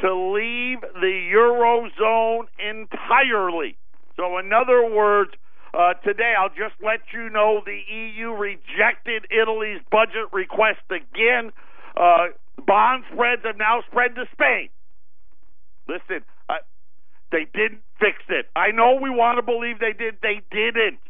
to 0.00 0.14
leave 0.14 0.80
the 0.80 1.30
Eurozone 1.34 2.46
entirely. 2.58 3.76
So, 4.16 4.38
in 4.38 4.52
other 4.52 4.88
words, 4.94 5.32
uh, 5.74 5.94
today 6.04 6.34
I'll 6.38 6.50
just 6.50 6.74
let 6.84 7.00
you 7.12 7.30
know 7.30 7.62
the 7.64 7.80
EU 7.88 8.30
rejected 8.30 9.26
Italy's 9.30 9.80
budget 9.90 10.32
request 10.32 10.80
again. 10.90 11.52
Uh, 11.96 12.28
bond 12.66 13.04
spreads 13.12 13.42
have 13.44 13.56
now 13.56 13.82
spread 13.90 14.14
to 14.16 14.24
Spain. 14.32 14.68
Listen, 15.88 16.24
uh, 16.48 16.54
they 17.30 17.46
didn't 17.52 17.82
fix 17.98 18.18
it. 18.28 18.46
I 18.54 18.70
know 18.70 18.98
we 19.00 19.10
want 19.10 19.38
to 19.38 19.42
believe 19.42 19.78
they 19.78 19.92
did. 19.92 20.16
They 20.22 20.42
didn't. 20.50 21.00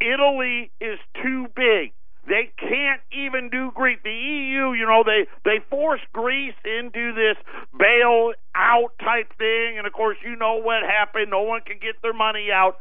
Italy 0.00 0.70
is 0.80 0.98
too 1.22 1.46
big. 1.56 1.92
They 2.28 2.52
can't 2.58 3.00
even 3.10 3.48
do 3.48 3.70
Greece. 3.74 3.98
The 4.04 4.12
EU, 4.12 4.72
you 4.74 4.84
know, 4.84 5.02
they 5.02 5.26
they 5.44 5.64
forced 5.70 6.04
Greece 6.12 6.54
into 6.62 7.14
this 7.14 7.36
bail 7.78 8.34
out 8.54 8.92
type 9.00 9.32
thing, 9.38 9.78
and 9.78 9.86
of 9.86 9.94
course, 9.94 10.18
you 10.22 10.36
know 10.36 10.56
what 10.56 10.82
happened. 10.82 11.30
No 11.30 11.42
one 11.42 11.62
can 11.62 11.78
get 11.78 12.02
their 12.02 12.12
money 12.12 12.48
out. 12.52 12.80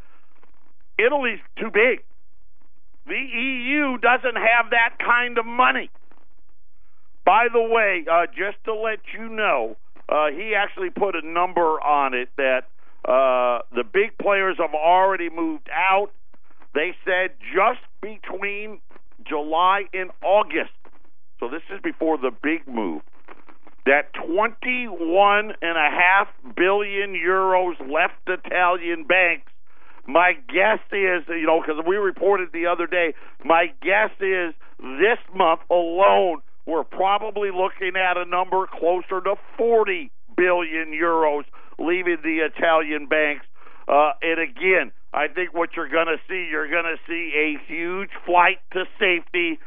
Italy's 1.00 1.40
too 1.58 1.72
big. 1.72 2.04
The 3.06 3.16
EU 3.16 3.98
doesn't 4.00 4.36
have 4.36 4.72
that 4.72 5.00
kind 5.00 5.38
of 5.38 5.46
money. 5.46 5.90
By 7.26 7.48
the 7.52 7.62
way, 7.62 8.06
uh, 8.12 8.26
just 8.28 8.58
to 8.66 8.74
let 8.74 9.00
you 9.18 9.30
know, 9.30 9.78
uh, 10.10 10.28
he 10.28 10.56
actually 10.56 10.90
put 10.90 11.16
a 11.16 11.26
number 11.26 11.80
on 11.80 12.14
it 12.14 12.28
that 12.36 12.66
uh, 13.06 13.62
the 13.74 13.84
big 13.86 14.18
players 14.18 14.58
have 14.60 14.74
already 14.74 15.30
moved 15.30 15.70
out. 15.72 16.08
They 16.74 16.96
said 17.06 17.32
just 17.56 17.80
between 18.02 18.82
July 19.28 19.84
and 19.94 20.12
August, 20.24 20.72
so 21.40 21.50
this 21.50 21.62
is 21.74 21.82
before 21.82 22.18
the 22.18 22.32
big 22.32 22.68
move, 22.68 23.02
that 23.86 24.14
21 24.14 25.54
and 25.62 25.78
a 25.78 25.90
half 25.90 26.28
billion 26.56 27.14
euros 27.14 27.80
left 27.80 28.16
Italian 28.28 29.06
banks. 29.06 29.52
My 30.06 30.34
guess 30.48 30.80
is, 30.92 31.24
you 31.28 31.46
know, 31.46 31.62
because 31.62 31.84
we 31.86 31.98
reported 31.98 32.50
the 32.54 32.68
other 32.68 32.88
day, 32.88 33.14
my 33.44 33.68
guess 33.82 34.12
is 34.20 34.54
this 34.80 35.20
month 35.36 35.62
alone, 35.70 36.42
we're 36.66 36.84
probably 36.84 37.50
looking 37.52 37.94
at 37.96 38.18
a 38.18 38.26
number 38.26 38.68
closer 38.68 39.22
to 39.22 39.36
40 39.58 40.12
billion 40.36 40.92
euros 40.92 41.44
leaving 41.80 42.18
the 42.24 42.40
Italian 42.40 43.08
banks. 43.08 43.46
Uh, 43.88 44.12
and 44.22 44.40
again, 44.40 44.92
I 45.14 45.28
think 45.28 45.54
what 45.54 45.70
you're 45.76 45.90
going 45.90 46.08
to 46.08 46.18
see, 46.28 46.50
you're 46.52 46.70
going 46.70 46.86
to 46.86 46.98
see 47.08 47.32
a 47.36 47.72
huge 47.72 48.10
flight 48.26 48.60
to 48.74 48.84
safety. 49.00 49.60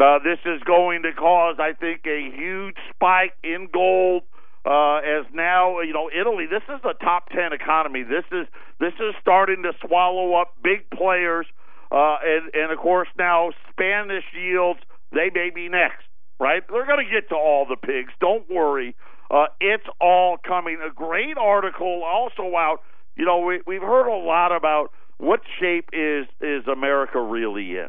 Uh, 0.00 0.18
this 0.18 0.38
is 0.44 0.62
going 0.64 1.02
to 1.02 1.12
cause, 1.12 1.56
I 1.58 1.72
think, 1.72 2.06
a 2.06 2.30
huge 2.34 2.76
spike 2.94 3.34
in 3.42 3.68
gold. 3.72 4.22
Uh, 4.66 4.98
as 4.98 5.24
now, 5.32 5.80
you 5.80 5.92
know, 5.92 6.10
Italy. 6.10 6.44
This 6.50 6.62
is 6.68 6.80
a 6.84 6.92
top 7.02 7.30
ten 7.30 7.52
economy. 7.52 8.02
This 8.02 8.24
is 8.32 8.46
this 8.80 8.92
is 9.00 9.14
starting 9.20 9.62
to 9.62 9.72
swallow 9.86 10.34
up 10.34 10.56
big 10.62 10.90
players, 10.90 11.46
uh, 11.90 12.16
and 12.22 12.50
and 12.52 12.72
of 12.72 12.78
course 12.78 13.08
now 13.16 13.50
Spanish 13.70 14.24
yields. 14.34 14.80
They 15.12 15.30
may 15.32 15.50
be 15.54 15.68
next, 15.70 16.04
right? 16.38 16.62
They're 16.68 16.84
going 16.84 17.06
to 17.06 17.10
get 17.10 17.30
to 17.30 17.36
all 17.36 17.64
the 17.66 17.76
pigs. 17.76 18.12
Don't 18.20 18.50
worry. 18.50 18.94
Uh, 19.30 19.46
it's 19.60 19.86
all 20.00 20.36
coming. 20.36 20.78
A 20.84 20.92
great 20.92 21.38
article 21.38 22.02
also 22.04 22.54
out 22.56 22.82
you 23.18 23.24
know, 23.24 23.40
we, 23.40 23.60
we've 23.66 23.82
heard 23.82 24.08
a 24.08 24.16
lot 24.16 24.56
about 24.56 24.90
what 25.18 25.40
shape 25.60 25.90
is 25.92 26.26
is 26.40 26.66
America 26.66 27.20
really 27.20 27.72
in, 27.72 27.88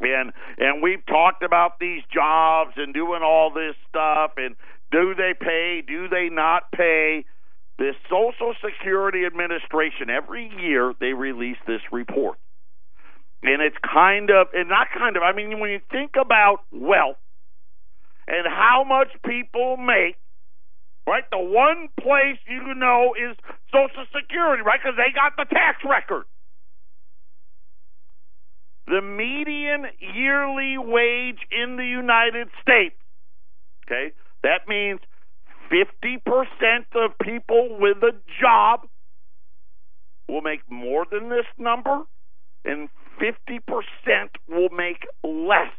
and 0.00 0.32
and 0.58 0.82
we've 0.82 1.04
talked 1.06 1.42
about 1.42 1.80
these 1.80 2.02
jobs 2.12 2.72
and 2.76 2.92
doing 2.94 3.22
all 3.24 3.50
this 3.52 3.74
stuff, 3.88 4.32
and 4.36 4.54
do 4.92 5.14
they 5.14 5.32
pay? 5.38 5.82
Do 5.86 6.08
they 6.08 6.28
not 6.30 6.70
pay? 6.72 7.24
The 7.78 7.92
Social 8.10 8.54
Security 8.64 9.24
Administration 9.24 10.10
every 10.10 10.50
year 10.60 10.92
they 11.00 11.12
release 11.12 11.58
this 11.66 11.80
report. 11.92 12.36
And 13.42 13.62
it's 13.62 13.76
kind 13.84 14.30
of, 14.30 14.48
and 14.52 14.68
not 14.68 14.88
kind 14.96 15.16
of, 15.16 15.22
I 15.22 15.32
mean, 15.32 15.60
when 15.60 15.70
you 15.70 15.80
think 15.92 16.12
about 16.20 16.58
wealth 16.72 17.18
and 18.26 18.48
how 18.48 18.84
much 18.84 19.08
people 19.24 19.76
make, 19.76 20.16
right, 21.08 21.24
the 21.30 21.38
one 21.38 21.88
place 22.00 22.38
you 22.46 22.74
know 22.74 23.14
is 23.14 23.36
Social 23.72 24.04
Security, 24.14 24.62
right, 24.62 24.80
because 24.82 24.96
they 24.96 25.12
got 25.14 25.36
the 25.36 25.46
tax 25.52 25.78
record. 25.88 26.24
The 28.86 29.02
median 29.02 29.86
yearly 30.00 30.76
wage 30.78 31.40
in 31.50 31.76
the 31.76 31.84
United 31.84 32.48
States, 32.62 32.96
okay, 33.86 34.12
that 34.42 34.68
means 34.68 35.00
50% 35.70 36.20
of 36.94 37.18
people 37.22 37.76
with 37.78 37.98
a 38.02 38.12
job 38.40 38.86
will 40.28 40.40
make 40.40 40.60
more 40.70 41.04
than 41.10 41.28
this 41.28 41.46
number, 41.58 42.02
and 42.64 42.88
50% 43.20 43.60
will 44.48 44.70
make 44.70 45.06
less. 45.22 45.72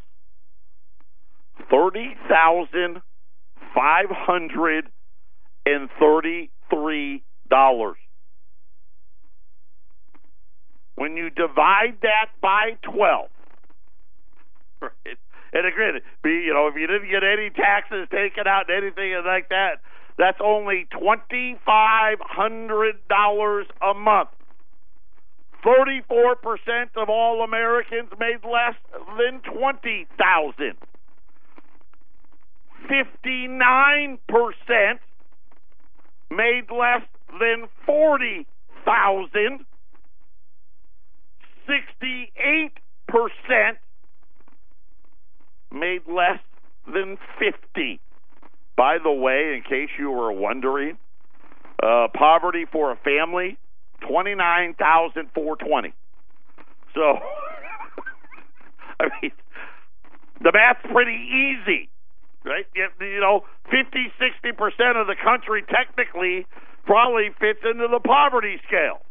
$30,533. 6.02 7.94
When 10.96 11.16
you 11.16 11.30
divide 11.30 12.00
that 12.02 12.28
by 12.42 12.78
12, 12.84 13.30
right, 14.82 14.92
and 15.54 15.66
again, 15.66 16.02
be 16.24 16.30
you 16.46 16.54
know, 16.54 16.68
if 16.68 16.76
you 16.76 16.88
didn't 16.88 17.10
get 17.10 17.24
any 17.24 17.50
taxes 17.50 18.08
taken 18.12 18.48
out, 18.48 18.70
and 18.70 18.84
anything 18.84 19.16
like 19.26 19.50
that, 19.50 19.82
that's 20.18 20.38
only 20.44 20.88
twenty 20.92 21.58
five 21.66 22.18
hundred 22.22 22.96
dollars 23.08 23.66
a 23.82 23.94
month. 23.94 24.30
Thirty 25.64 26.02
four 26.08 26.36
percent 26.36 26.92
of 26.96 27.10
all 27.10 27.44
Americans 27.44 28.10
made 28.20 28.44
less 28.44 28.76
than 29.18 29.42
twenty 29.42 30.08
thousand. 30.18 30.78
Fifty 32.88 33.48
nine 33.48 34.20
percent 34.28 35.00
made 36.32 36.72
less 36.72 37.02
than 37.40 37.68
forty 37.86 38.46
thousand. 38.86 39.66
Sixty 41.68 42.32
eight 42.38 42.74
percent 43.08 43.78
made 45.72 46.02
less 46.08 46.40
than 46.92 47.18
50. 47.38 48.00
By 48.76 48.98
the 49.04 49.12
way, 49.12 49.56
in 49.56 49.64
case 49.64 49.90
you 49.98 50.12
were 50.12 50.32
wondering, 50.32 50.98
uh, 51.84 52.08
poverty 52.14 52.66
for 52.72 52.92
a 52.92 52.96
family, 52.98 53.58
29,420. 54.08 55.94
So, 56.96 57.02
I 59.00 59.10
mean, 59.22 59.32
the 60.42 60.52
math's 60.54 60.86
pretty 60.92 61.14
easy, 61.14 61.90
right? 62.46 62.66
You, 62.76 63.20
know, 63.20 63.46
50, 63.66 64.12
60% 64.20 65.02
of 65.02 65.08
the 65.08 65.16
country 65.22 65.64
technically 65.68 66.46
probably 66.86 67.30
fits 67.40 67.60
into 67.64 67.88
the 67.88 68.00
poverty 68.00 68.60
scale. 68.68 69.02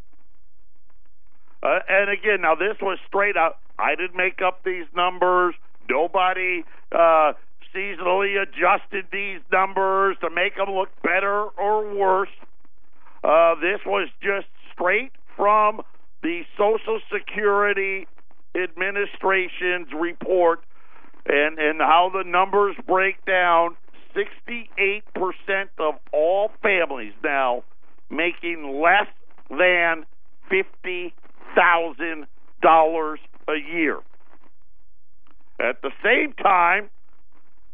Uh, 1.63 1.81
and 1.89 2.11
again, 2.11 2.41
now 2.43 2.55
this 2.55 2.77
was 2.81 2.99
straight 3.07 3.37
up. 3.37 3.61
I 3.79 3.95
didn't 3.95 4.17
make 4.17 4.41
up 4.45 4.65
these 4.65 4.87
numbers. 4.95 5.55
Nobody 5.89 6.65
uh, 6.93 7.33
seasonally 7.75 8.41
adjusted 8.41 9.07
these 9.13 9.41
numbers 9.53 10.17
to 10.21 10.31
make 10.31 10.57
them 10.57 10.71
look 10.71 10.91
better 11.03 11.45
or 11.59 11.95
worse. 11.95 12.29
Uh, 13.25 13.55
this 13.57 13.81
was 13.85 14.09
just 14.23 14.47
straight 14.73 15.13
from 15.37 15.83
the 16.23 16.43
Social 16.57 17.01
Security 17.13 18.07
Administration's 18.55 19.89
report 19.95 20.61
and, 21.29 21.59
and 21.59 21.81
how 21.81 22.11
the 22.13 22.29
numbers 22.29 22.77
break 22.87 23.25
down. 23.25 23.77
68% 24.17 25.03
of 25.79 25.95
all 26.13 26.51
families 26.63 27.13
now 27.23 27.63
making 28.11 28.83
less 28.83 29.07
than 29.51 30.07
$50,000 30.51 33.17
a 33.49 33.57
year. 33.73 34.01
At 35.61 35.83
the 35.83 35.91
same 36.03 36.33
time, 36.35 36.91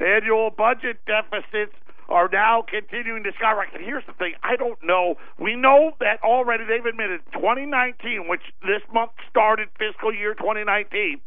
annual 0.01 0.51
budget 0.51 0.99
deficits 1.07 1.75
are 2.09 2.29
now 2.33 2.65
continuing 2.67 3.25
to 3.25 3.33
skyrocket. 3.37 3.81
Here's 3.81 4.05
the 4.07 4.13
thing 4.15 4.35
I 4.43 4.57
don't 4.57 4.79
know. 4.83 5.17
We 5.39 5.57
know 5.57 5.93
that 6.01 6.23
already 6.23 6.65
they've 6.65 6.85
admitted 6.85 7.21
2019, 7.33 8.29
which 8.29 8.43
this 8.63 8.83
month 8.93 9.13
started 9.31 9.69
fiscal 9.79 10.15
year 10.15 10.35
2019, 10.35 11.21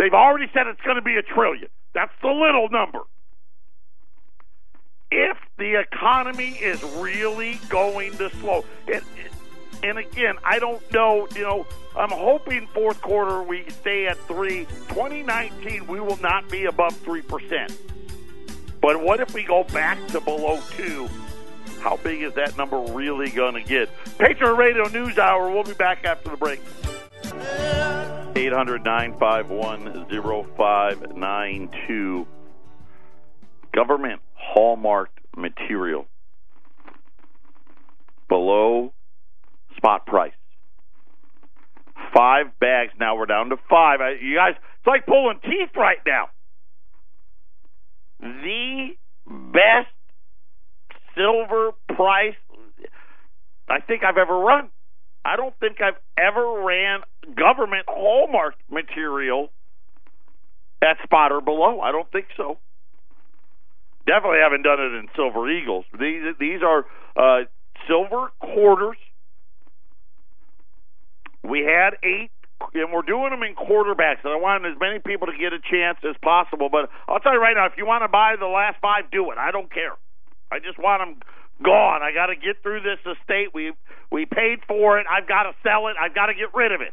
they've 0.00 0.14
already 0.14 0.50
said 0.54 0.66
it's 0.66 0.80
going 0.80 0.96
to 0.96 1.02
be 1.02 1.16
a 1.16 1.22
trillion. 1.22 1.68
That's 1.94 2.12
the 2.22 2.28
little 2.28 2.68
number. 2.70 3.00
If 5.10 5.36
the 5.58 5.80
economy 5.80 6.50
is 6.50 6.82
really 6.98 7.58
going 7.68 8.16
to 8.18 8.30
slow, 8.36 8.64
it, 8.86 9.02
and 9.82 9.98
again, 9.98 10.36
I 10.44 10.58
don't 10.58 10.80
know, 10.92 11.26
you 11.34 11.42
know, 11.42 11.66
I'm 11.96 12.10
hoping 12.10 12.68
fourth 12.68 13.00
quarter 13.02 13.42
we 13.42 13.68
stay 13.68 14.06
at 14.06 14.16
three. 14.28 14.66
2019, 14.88 15.86
we 15.86 16.00
will 16.00 16.18
not 16.18 16.48
be 16.48 16.66
above 16.66 16.94
3%. 17.02 17.76
But 18.80 19.02
what 19.02 19.20
if 19.20 19.34
we 19.34 19.42
go 19.42 19.64
back 19.64 19.98
to 20.08 20.20
below 20.20 20.60
two? 20.70 21.08
How 21.80 21.96
big 21.96 22.22
is 22.22 22.34
that 22.34 22.56
number 22.56 22.78
really 22.78 23.30
going 23.30 23.54
to 23.54 23.62
get? 23.62 23.90
Patriot 24.18 24.54
Radio 24.54 24.86
News 24.88 25.18
Hour. 25.18 25.50
We'll 25.50 25.64
be 25.64 25.74
back 25.74 26.04
after 26.04 26.30
the 26.30 26.36
break. 26.36 26.60
800 28.36 28.84
951 28.84 30.06
0592. 30.56 32.26
Government 33.74 34.20
hallmarked 34.34 35.18
material 35.36 36.06
below 38.28 38.92
spot 39.76 40.06
price. 40.06 40.32
Five 42.14 42.58
bags. 42.58 42.92
Now 42.98 43.16
we're 43.16 43.26
down 43.26 43.50
to 43.50 43.56
five. 43.68 44.00
You 44.20 44.36
guys, 44.36 44.54
it's 44.56 44.86
like 44.86 45.06
pulling 45.06 45.38
teeth 45.42 45.70
right 45.76 45.98
now. 46.06 46.28
The 48.20 48.88
best 49.26 49.88
silver 51.14 51.72
price 51.94 52.34
I 53.68 53.80
think 53.80 54.02
I've 54.02 54.18
ever 54.18 54.36
run. 54.36 54.68
I 55.24 55.36
don't 55.36 55.54
think 55.60 55.80
I've 55.80 56.00
ever 56.18 56.62
ran 56.64 57.00
government 57.36 57.86
hallmark 57.88 58.54
material 58.70 59.50
at 60.82 60.96
spot 61.02 61.32
or 61.32 61.40
below. 61.40 61.80
I 61.80 61.92
don't 61.92 62.10
think 62.10 62.26
so. 62.36 62.58
Definitely 64.06 64.38
haven't 64.42 64.62
done 64.62 64.80
it 64.80 64.92
in 64.98 65.08
silver 65.14 65.50
eagles. 65.50 65.84
These 65.98 66.34
these 66.38 66.60
are 66.62 66.86
uh, 67.16 67.44
silver 67.86 68.28
quarters 68.40 68.96
we 71.42 71.60
had 71.60 71.96
eight, 72.02 72.30
and 72.74 72.92
we're 72.92 73.02
doing 73.02 73.30
them 73.30 73.42
in 73.42 73.54
quarter 73.54 73.94
bags. 73.94 74.20
And 74.24 74.32
I 74.32 74.36
want 74.36 74.64
as 74.66 74.76
many 74.78 74.98
people 74.98 75.26
to 75.26 75.36
get 75.36 75.52
a 75.52 75.60
chance 75.60 75.98
as 76.08 76.16
possible. 76.22 76.68
But 76.70 76.90
I'll 77.08 77.20
tell 77.20 77.32
you 77.32 77.40
right 77.40 77.54
now, 77.56 77.66
if 77.66 77.74
you 77.76 77.86
want 77.86 78.04
to 78.04 78.08
buy 78.08 78.36
the 78.38 78.46
last 78.46 78.78
five, 78.80 79.10
do 79.10 79.30
it. 79.30 79.38
I 79.38 79.50
don't 79.50 79.72
care. 79.72 79.96
I 80.52 80.58
just 80.58 80.78
want 80.78 81.00
them 81.00 81.20
gone. 81.64 82.02
I 82.02 82.12
got 82.12 82.26
to 82.26 82.36
get 82.36 82.62
through 82.62 82.80
this 82.80 83.00
estate. 83.04 83.54
We 83.54 83.72
we 84.10 84.26
paid 84.26 84.60
for 84.66 84.98
it. 84.98 85.06
I've 85.08 85.28
got 85.28 85.44
to 85.44 85.52
sell 85.62 85.88
it. 85.88 85.96
I've 86.00 86.14
got 86.14 86.26
to 86.26 86.34
get 86.34 86.52
rid 86.54 86.72
of 86.72 86.80
it. 86.80 86.92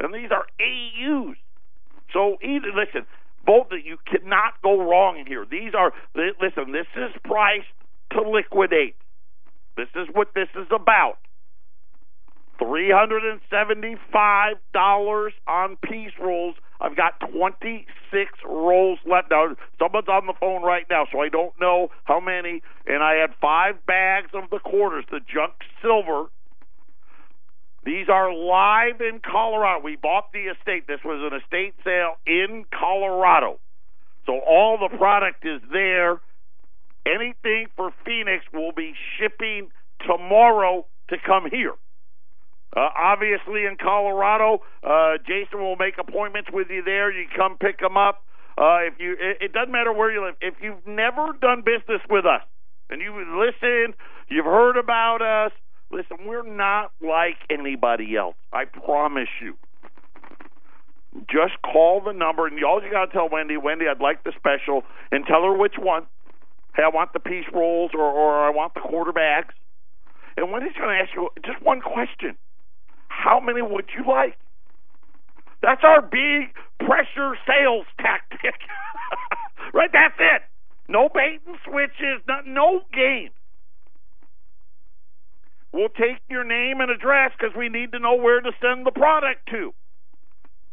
and 0.00 0.14
these 0.14 0.30
are 0.30 0.46
AUs. 0.60 1.36
So 2.12 2.36
either 2.42 2.68
listen, 2.74 3.06
both 3.44 3.68
that 3.70 3.84
you 3.84 3.98
cannot 4.06 4.60
go 4.62 4.80
wrong 4.80 5.18
in 5.18 5.26
here. 5.26 5.46
These 5.48 5.74
are 5.74 5.92
listen. 6.14 6.72
This 6.72 6.86
is 6.96 7.12
priced 7.24 7.66
to 8.12 8.22
liquidate. 8.22 8.96
This 9.76 9.88
is 9.94 10.08
what 10.12 10.34
this 10.34 10.48
is 10.54 10.66
about. 10.74 11.18
Three 12.58 12.90
hundred 12.90 13.30
and 13.30 13.40
seventy-five 13.50 14.56
dollars 14.72 15.32
on 15.46 15.76
peace 15.82 16.12
rolls. 16.20 16.56
I've 16.80 16.96
got 16.96 17.20
twenty-six 17.20 18.32
rolls 18.44 18.98
left. 19.04 19.30
Now 19.30 19.56
someone's 19.78 20.08
on 20.08 20.26
the 20.26 20.34
phone 20.38 20.62
right 20.62 20.86
now, 20.88 21.06
so 21.10 21.20
I 21.20 21.28
don't 21.28 21.58
know 21.60 21.90
how 22.04 22.20
many. 22.20 22.62
And 22.86 23.02
I 23.02 23.14
had 23.14 23.34
five 23.40 23.84
bags 23.86 24.30
of 24.34 24.50
the 24.50 24.58
quarters, 24.58 25.04
the 25.10 25.20
junk 25.20 25.52
silver 25.82 26.28
these 27.88 28.08
are 28.10 28.34
live 28.34 29.00
in 29.00 29.20
Colorado. 29.20 29.82
We 29.82 29.96
bought 29.96 30.32
the 30.32 30.52
estate. 30.52 30.86
This 30.86 31.00
was 31.04 31.26
an 31.32 31.40
estate 31.40 31.74
sale 31.82 32.16
in 32.26 32.66
Colorado. 32.70 33.58
So 34.26 34.40
all 34.40 34.76
the 34.76 34.94
product 34.98 35.46
is 35.46 35.62
there. 35.72 36.20
Anything 37.06 37.68
for 37.76 37.90
Phoenix 38.04 38.44
will 38.52 38.72
be 38.72 38.92
shipping 39.16 39.70
tomorrow 40.06 40.84
to 41.08 41.16
come 41.24 41.48
here. 41.50 41.72
Uh, 42.76 42.88
obviously, 42.96 43.64
in 43.64 43.76
Colorado, 43.80 44.62
uh, 44.82 45.18
Jason 45.26 45.60
will 45.60 45.76
make 45.76 45.94
appointments 45.98 46.50
with 46.52 46.68
you 46.70 46.82
there. 46.82 47.10
You 47.10 47.26
come 47.34 47.56
pick 47.58 47.80
them 47.80 47.96
up. 47.96 48.24
Uh, 48.56 48.90
if 48.90 48.94
you, 48.98 49.12
it, 49.18 49.38
it 49.40 49.52
doesn't 49.52 49.72
matter 49.72 49.92
where 49.92 50.12
you 50.12 50.24
live. 50.24 50.34
If 50.40 50.54
you've 50.60 50.86
never 50.86 51.32
done 51.40 51.62
business 51.64 52.02
with 52.10 52.26
us 52.26 52.42
and 52.90 53.00
you 53.00 53.12
listen, 53.38 53.94
you've 54.28 54.44
heard 54.44 54.76
about 54.76 55.22
us, 55.22 55.52
Listen, 55.90 56.18
we're 56.26 56.46
not 56.46 56.92
like 57.00 57.36
anybody 57.48 58.16
else. 58.16 58.36
I 58.52 58.64
promise 58.66 59.28
you. 59.40 59.56
Just 61.30 61.54
call 61.62 62.02
the 62.04 62.12
number, 62.12 62.46
and 62.46 62.62
all 62.62 62.82
you 62.82 62.90
got 62.90 63.06
to 63.06 63.12
tell 63.12 63.28
Wendy, 63.30 63.56
Wendy, 63.56 63.86
I'd 63.88 64.00
like 64.00 64.22
the 64.24 64.32
special, 64.36 64.82
and 65.10 65.24
tell 65.26 65.42
her 65.42 65.56
which 65.56 65.74
one. 65.78 66.06
Hey, 66.76 66.82
I 66.82 66.88
want 66.88 67.14
the 67.14 67.20
peace 67.20 67.46
rolls, 67.52 67.92
or, 67.94 68.04
or 68.04 68.46
I 68.46 68.50
want 68.50 68.74
the 68.74 68.80
quarter 68.80 69.12
bags. 69.12 69.54
And 70.36 70.52
Wendy's 70.52 70.76
going 70.76 70.90
to 70.90 71.02
ask 71.02 71.10
you 71.16 71.30
just 71.44 71.62
one 71.62 71.80
question: 71.80 72.36
How 73.18 73.40
many 73.40 73.62
would 73.62 73.90
you 73.90 74.06
like? 74.06 74.38
That's 75.60 75.82
our 75.82 76.00
big 76.00 76.54
pressure 76.78 77.34
sales 77.42 77.86
tactic, 78.00 78.54
right? 79.74 79.90
That's 79.92 80.14
it. 80.20 80.42
No 80.88 81.08
bait 81.12 81.40
and 81.44 81.56
switches, 81.66 82.22
no, 82.28 82.40
no 82.46 82.80
games. 82.94 83.34
We'll 85.72 85.90
take 85.90 86.22
your 86.30 86.44
name 86.44 86.80
and 86.80 86.90
address 86.90 87.32
because 87.36 87.54
we 87.58 87.68
need 87.68 87.90
to 87.92 87.98
know 87.98 88.14
where 88.14 88.40
to 88.40 88.52
send 88.62 88.86
the 88.86 88.92
product 88.92 89.50
to. 89.50 89.74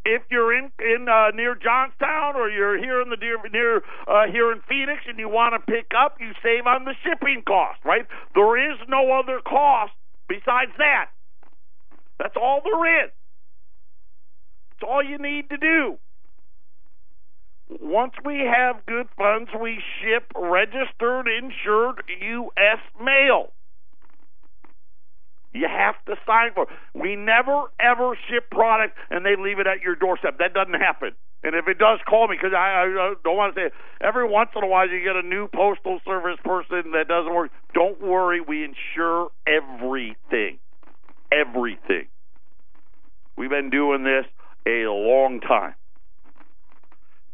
If 0.05 0.21
you're 0.29 0.53
in 0.53 0.69
in 0.79 1.09
uh, 1.09 1.31
near 1.33 1.55
Johnstown 1.55 2.35
or 2.35 2.47
you're 2.47 2.77
here 2.77 3.01
in 3.01 3.09
the 3.09 3.17
near, 3.17 3.37
near 3.51 3.77
uh, 4.07 4.31
here 4.31 4.51
in 4.51 4.61
Phoenix 4.69 5.01
and 5.07 5.17
you 5.17 5.27
want 5.27 5.57
to 5.57 5.59
pick 5.65 5.91
up, 5.97 6.17
you 6.21 6.29
save 6.43 6.67
on 6.67 6.85
the 6.85 6.93
shipping 7.01 7.41
cost, 7.41 7.79
right? 7.83 8.05
There 8.35 8.71
is 8.71 8.77
no 8.87 9.11
other 9.17 9.41
cost 9.41 9.93
besides 10.29 10.71
that. 10.77 11.09
That's 12.20 12.36
all 12.36 12.61
there 12.63 13.05
is. 13.05 13.11
That's 14.72 14.89
all 14.89 15.03
you 15.03 15.18
need 15.18 15.49
to 15.49 15.57
do. 15.57 15.97
Once 17.82 18.13
we 18.24 18.39
have 18.39 18.86
good 18.86 19.07
funds, 19.18 19.49
we 19.59 19.82
ship 20.01 20.32
registered, 20.36 21.28
insured 21.28 22.03
U.S. 22.22 22.80
mail. 23.03 23.51
You 25.53 25.68
have 25.70 25.95
to 26.05 26.16
sign 26.28 26.51
for 26.53 26.63
it. 26.63 26.70
We 26.93 27.16
never, 27.16 27.72
ever 27.80 28.18
ship 28.30 28.51
product 28.51 28.97
and 29.09 29.26
they 29.26 29.36
leave 29.39 29.59
it 29.59 29.68
at 29.68 29.82
your 29.82 29.95
doorstep. 29.95 30.38
That 30.39 30.53
doesn't 30.53 30.74
happen. 30.74 31.11
And 31.43 31.55
if 31.55 31.68
it 31.68 31.78
does, 31.78 31.99
call 32.09 32.28
me 32.28 32.36
because 32.36 32.53
I, 32.53 32.84
I 32.84 33.13
don't 33.24 33.38
want 33.38 33.55
to 33.55 33.61
say 33.61 33.66
it. 33.68 33.74
every 34.01 34.28
once 34.28 34.49
in 34.55 34.63
a 34.63 34.68
while 34.68 34.89
you 34.89 35.01
get 35.03 35.16
a 35.16 35.22
new 35.22 35.47
postal 35.47 35.99
service 36.03 36.39
person 36.43 36.91
that 36.91 37.07
doesn't 37.07 37.34
work. 37.34 37.51
Don't 37.74 38.01
worry, 38.01 38.41
we 38.41 38.66
insure 38.66 39.30
everything, 39.47 40.57
everything. 41.41 42.07
We've 43.38 43.49
been 43.49 43.69
doing 43.69 44.03
this 44.03 44.25
a 44.67 44.88
long 44.88 45.41
time. 45.41 45.75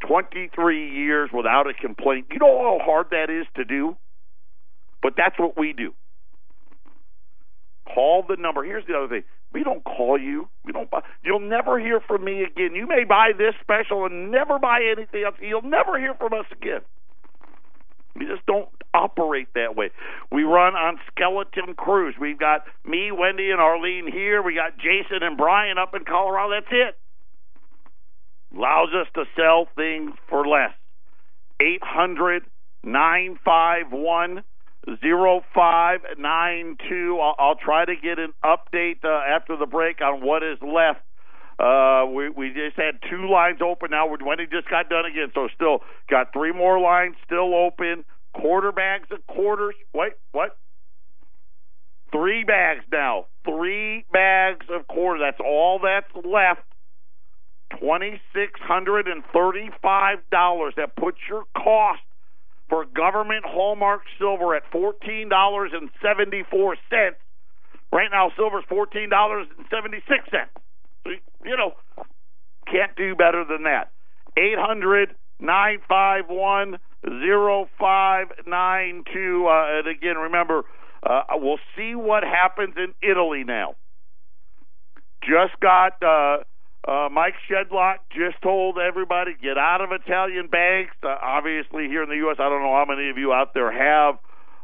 23 0.08 0.92
years 0.92 1.30
without 1.34 1.68
a 1.68 1.74
complaint. 1.74 2.28
You 2.32 2.40
know 2.40 2.80
how 2.80 2.80
hard 2.84 3.08
that 3.12 3.30
is 3.30 3.46
to 3.56 3.64
do? 3.64 3.96
But 5.02 5.14
that's 5.16 5.38
what 5.38 5.58
we 5.58 5.74
do. 5.74 5.94
Call 7.94 8.24
the 8.28 8.36
number. 8.38 8.64
Here's 8.64 8.86
the 8.88 8.96
other 8.96 9.08
thing. 9.08 9.24
We 9.54 9.64
don't 9.64 9.84
call 9.84 10.18
you. 10.20 10.48
We 10.64 10.72
don't 10.72 10.90
buy. 10.90 11.02
You'll 11.24 11.40
never 11.40 11.80
hear 11.80 12.00
from 12.00 12.24
me 12.24 12.44
again. 12.44 12.74
You 12.74 12.88
may 12.88 13.04
buy 13.04 13.32
this 13.38 13.54
special 13.62 14.06
and 14.06 14.32
never 14.32 14.60
buy 14.60 14.80
anything 14.96 15.24
else. 15.26 15.36
You'll 15.42 15.62
never 15.62 16.00
hear 16.00 16.14
from 16.16 16.34
us 16.34 16.46
again. 16.52 16.82
We 18.16 18.26
just 18.26 18.46
don't 18.46 18.70
operate 18.94 19.48
that 19.56 19.76
way. 19.76 19.92
We 20.32 20.44
run 20.44 20.76
on 20.76 21.00
skeleton 21.12 21.76
crews. 21.76 22.16
We've 22.20 22.38
got 22.38 22.66
me, 22.86 23.12
Wendy, 23.12 23.52
and 23.52 23.62
Arlene 23.62 24.12
here. 24.12 24.42
We 24.42 24.54
got 24.56 24.78
Jason 24.78 25.24
and 25.24 25.38
Brian 25.38 25.78
up 25.78 25.96
in 25.96 26.04
Colorado. 26.04 26.56
That's 26.56 26.72
it. 26.72 26.98
Allows 28.56 28.90
us 28.94 29.08
to 29.16 29.24
sell 29.36 29.68
things 29.76 30.12
for 30.28 30.46
less. 30.46 30.74
Eight 31.62 31.84
hundred 31.84 32.44
nine 32.84 33.40
five 33.46 33.92
one 33.92 34.44
zero 35.02 35.42
five 35.54 36.02
nine 36.18 36.76
two. 36.90 37.20
I'll, 37.22 37.36
I'll 37.40 37.56
try 37.56 37.86
to 37.86 37.96
get 37.96 38.20
an 38.20 38.34
update 38.44 39.06
uh, 39.06 39.22
after 39.30 39.56
the 39.56 39.68
break 39.68 40.02
on 40.02 40.26
what 40.26 40.44
is 40.44 40.58
left. 40.62 41.00
Uh, 41.62 42.06
we 42.08 42.30
we 42.30 42.50
just 42.50 42.76
had 42.76 42.98
two 43.08 43.30
lines 43.30 43.60
open 43.62 43.92
now. 43.92 44.08
Wendy 44.08 44.48
just 44.52 44.68
got 44.68 44.90
done 44.90 45.06
again, 45.06 45.32
so 45.36 45.48
still 45.54 45.84
got 46.10 46.34
three 46.34 46.52
more 46.52 46.80
lines 46.80 47.16
still 47.24 47.54
open. 47.54 48.04
Quarter 48.34 48.72
bags 48.72 49.10
of 49.12 49.28
quarters. 49.28 49.76
Wait, 49.94 50.14
what? 50.32 50.58
Three 52.12 52.44
bags 52.44 52.84
now. 52.92 53.28
Three 53.46 54.06
bags 54.12 54.66
of 54.72 54.88
quarter. 54.88 55.20
That's 55.20 55.40
all 55.40 55.78
that's 55.84 56.10
left. 56.26 56.64
$2,635. 57.80 60.76
That 60.76 60.96
puts 60.96 61.20
your 61.30 61.44
cost 61.56 62.02
for 62.70 62.86
government 62.86 63.46
hallmark 63.46 64.02
silver 64.18 64.56
at 64.56 64.64
$14.74. 64.72 66.76
Right 67.94 68.10
now, 68.12 68.32
silver's 68.36 68.66
$14.76. 68.70 70.61
You 71.06 71.58
know, 71.58 71.74
can't 72.68 72.96
do 72.96 73.16
better 73.16 73.44
than 73.44 73.64
that. 73.64 73.92
Eight 74.38 74.58
hundred 74.58 75.16
nine 75.40 75.80
five 75.88 76.26
one 76.28 76.78
zero 77.06 77.68
five 77.80 78.28
nine 78.48 79.04
two. 79.14 79.48
Uh, 79.50 79.80
and 79.80 79.88
again, 79.88 80.18
remember, 80.18 80.64
uh, 81.04 81.24
we'll 81.34 81.60
see 81.76 81.96
what 81.96 82.24
happens 82.24 82.76
in 82.78 82.94
Italy 83.02 83.44
now. 83.44 83.76
Just 85.24 85.60
got 85.62 86.02
uh, 86.02 86.44
uh, 86.88 87.10
Mike 87.12 87.36
Shedlock 87.50 87.98
just 88.12 88.42
told 88.42 88.78
everybody 88.78 89.36
get 89.42 89.58
out 89.58 89.82
of 89.82 89.92
Italian 89.92 90.48
banks. 90.48 90.96
Uh, 91.04 91.16
obviously, 91.22 91.88
here 91.88 92.04
in 92.04 92.10
the 92.10 92.16
U.S., 92.18 92.38
I 92.40 92.50
don't 92.50 92.62
know 92.62 92.74
how 92.74 92.86
many 92.88 93.10
of 93.10 93.18
you 93.18 93.34
out 93.34 93.54
there 93.54 93.72
have 93.72 94.16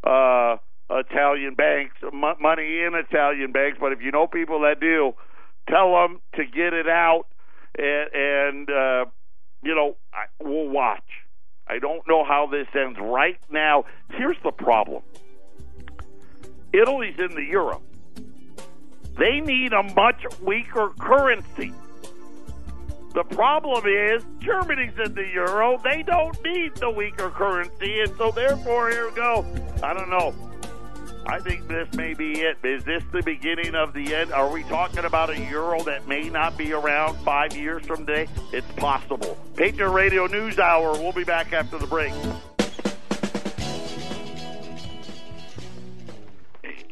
uh, 0.03 0.57
Italian 0.89 1.53
banks, 1.53 1.95
m- 2.01 2.41
money 2.41 2.81
in 2.81 2.93
Italian 2.95 3.51
banks, 3.51 3.77
but 3.79 3.91
if 3.91 4.01
you 4.01 4.11
know 4.11 4.25
people 4.25 4.61
that 4.61 4.79
do, 4.79 5.13
tell 5.69 5.93
them 5.93 6.21
to 6.35 6.45
get 6.45 6.73
it 6.73 6.87
out, 6.87 7.25
and, 7.77 8.09
and 8.13 8.69
uh, 8.69 9.05
you 9.63 9.75
know 9.75 9.97
I, 10.13 10.25
we'll 10.41 10.69
watch. 10.69 11.03
I 11.67 11.79
don't 11.79 12.07
know 12.07 12.23
how 12.23 12.47
this 12.47 12.67
ends 12.73 12.97
right 13.01 13.39
now. 13.49 13.85
Here's 14.11 14.37
the 14.43 14.51
problem: 14.51 15.03
Italy's 16.73 17.19
in 17.19 17.35
the 17.35 17.43
euro. 17.43 17.81
They 19.17 19.39
need 19.41 19.73
a 19.73 19.83
much 19.83 20.25
weaker 20.41 20.91
currency 20.99 21.73
The 23.13 23.23
problem 23.23 23.87
is 23.87 24.23
Germany's 24.39 24.93
in 25.03 25.15
the 25.15 25.27
euro. 25.33 25.79
They 25.83 26.03
don't 26.03 26.37
need 26.43 26.75
the 26.75 26.91
weaker 26.91 27.31
currency, 27.31 28.01
and 28.01 28.15
so 28.15 28.29
therefore, 28.29 28.91
here 28.91 29.09
we 29.09 29.15
go. 29.15 29.43
I 29.81 29.93
don't 29.95 30.09
know. 30.11 30.35
I 31.29 31.41
think 31.41 31.67
this 31.67 31.93
may 31.93 32.13
be 32.13 32.39
it. 32.39 32.57
Is 32.63 32.85
this 32.85 33.03
the 33.11 33.21
beginning 33.21 33.75
of 33.75 33.91
the 33.91 34.15
end? 34.15 34.31
Are 34.31 34.49
we 34.49 34.63
talking 34.63 35.03
about 35.03 35.29
a 35.29 35.37
euro 35.37 35.83
that 35.83 36.07
may 36.07 36.29
not 36.29 36.57
be 36.57 36.71
around 36.71 37.17
five 37.17 37.53
years 37.53 37.85
from 37.85 38.05
today? 38.05 38.29
It's 38.53 38.71
possible. 38.77 39.37
Patriot 39.57 39.89
Radio 39.89 40.27
News 40.27 40.57
Hour. 40.57 40.93
We'll 40.93 41.11
be 41.11 41.25
back 41.25 41.51
after 41.51 41.77
the 41.77 41.85
break. 41.85 42.13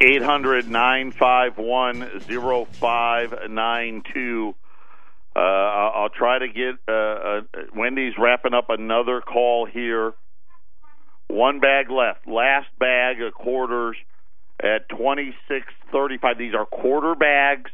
800 0.02 0.68
951 0.68 2.20
0592. 2.20 4.54
Uh, 5.34 5.38
I'll 5.38 6.10
try 6.10 6.40
to 6.40 6.48
get 6.48 6.74
uh, 6.86 6.92
uh, 6.92 7.40
Wendy's 7.74 8.18
wrapping 8.18 8.52
up 8.52 8.68
another 8.68 9.22
call 9.22 9.64
here. 9.64 10.12
One 11.28 11.60
bag 11.60 11.90
left. 11.90 12.28
Last 12.28 12.68
bag 12.78 13.22
of 13.22 13.32
quarters 13.32 13.96
at 14.62 14.88
twenty 14.88 15.34
six 15.48 15.66
thirty 15.92 16.18
five. 16.18 16.38
These 16.38 16.54
are 16.54 16.66
quarter 16.66 17.14
bags. 17.14 17.70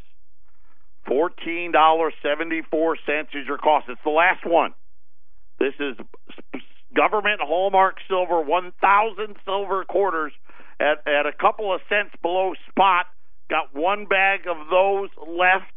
Fourteen 1.07 1.73
dollars 1.73 2.15
seventy 2.23 2.63
four 2.71 2.97
cents 3.07 3.31
is 3.35 3.47
your 3.47 3.59
cost. 3.59 3.87
It's 3.89 4.01
the 4.05 4.11
last 4.11 4.47
one. 4.47 4.75
This 5.59 5.75
is 5.79 5.97
government 6.95 7.41
hallmark 7.41 7.97
silver, 8.09 8.41
one 8.41 8.73
thousand 8.81 9.37
silver 9.45 9.85
quarters 9.85 10.33
at 10.81 11.07
at 11.07 11.27
a 11.27 11.33
couple 11.33 11.75
of 11.75 11.81
cents 11.89 12.11
below 12.23 12.53
spot. 12.69 13.07
Got 13.51 13.75
one 13.75 14.07
bag 14.07 14.47
of 14.49 14.69
those 14.71 15.11
left 15.27 15.71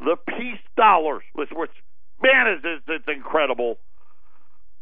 the 0.00 0.16
peace 0.28 0.60
dollars, 0.76 1.22
which, 1.32 1.50
which 1.52 1.70
man 2.22 2.52
is 2.52 2.62
this 2.62 2.80
it's 2.88 3.08
incredible. 3.08 3.78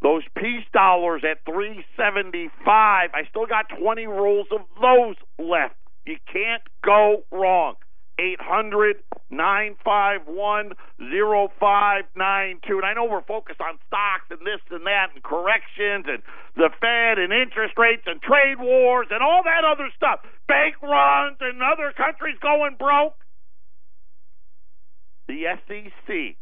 Those 0.03 0.23
peace 0.37 0.67
dollars 0.73 1.23
at 1.23 1.45
375. 1.45 2.51
I 2.67 3.23
still 3.31 3.47
got 3.47 3.67
20 3.79 4.07
rolls 4.07 4.49
of 4.51 4.61
those 4.81 5.17
left. 5.39 5.77
You 6.05 6.17
can't 6.31 6.63
go 6.85 7.23
wrong. 7.31 7.77
800 8.19 8.97
951 9.31 10.73
0592. 10.99 12.77
And 12.77 12.85
I 12.85 12.93
know 12.95 13.05
we're 13.05 13.23
focused 13.23 13.61
on 13.61 13.79
stocks 13.87 14.27
and 14.31 14.41
this 14.41 14.61
and 14.71 14.85
that 14.87 15.15
and 15.15 15.23
corrections 15.23 16.05
and 16.07 16.23
the 16.57 16.69
Fed 16.81 17.19
and 17.19 17.33
interest 17.33 17.79
rates 17.79 18.03
and 18.07 18.21
trade 18.21 18.59
wars 18.59 19.07
and 19.11 19.23
all 19.23 19.43
that 19.45 19.65
other 19.65 19.89
stuff. 19.97 20.21
Bank 20.47 20.75
runs 20.83 21.39
and 21.41 21.63
other 21.63 21.93
countries 21.97 22.37
going 22.43 22.77
broke 22.79 23.15
the 25.33 25.45
SEC, 25.67 26.37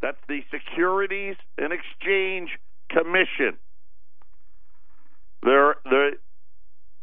that's 0.00 0.20
the 0.28 0.40
Securities 0.50 1.36
and 1.56 1.72
Exchange 1.72 2.50
Commission. 2.92 3.58
They're, 5.42 5.76
the 5.84 6.10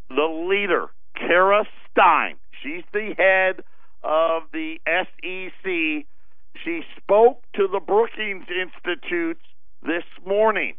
the 0.09 0.47
leader, 0.49 0.87
Kara 1.15 1.65
Stein. 1.89 2.35
She's 2.63 2.83
the 2.93 3.13
head 3.17 3.63
of 4.03 4.43
the 4.51 4.77
SEC. 4.87 6.05
She 6.63 6.81
spoke 6.97 7.43
to 7.55 7.67
the 7.71 7.79
Brookings 7.79 8.45
Institute 8.49 9.37
this 9.83 10.03
morning, 10.25 10.75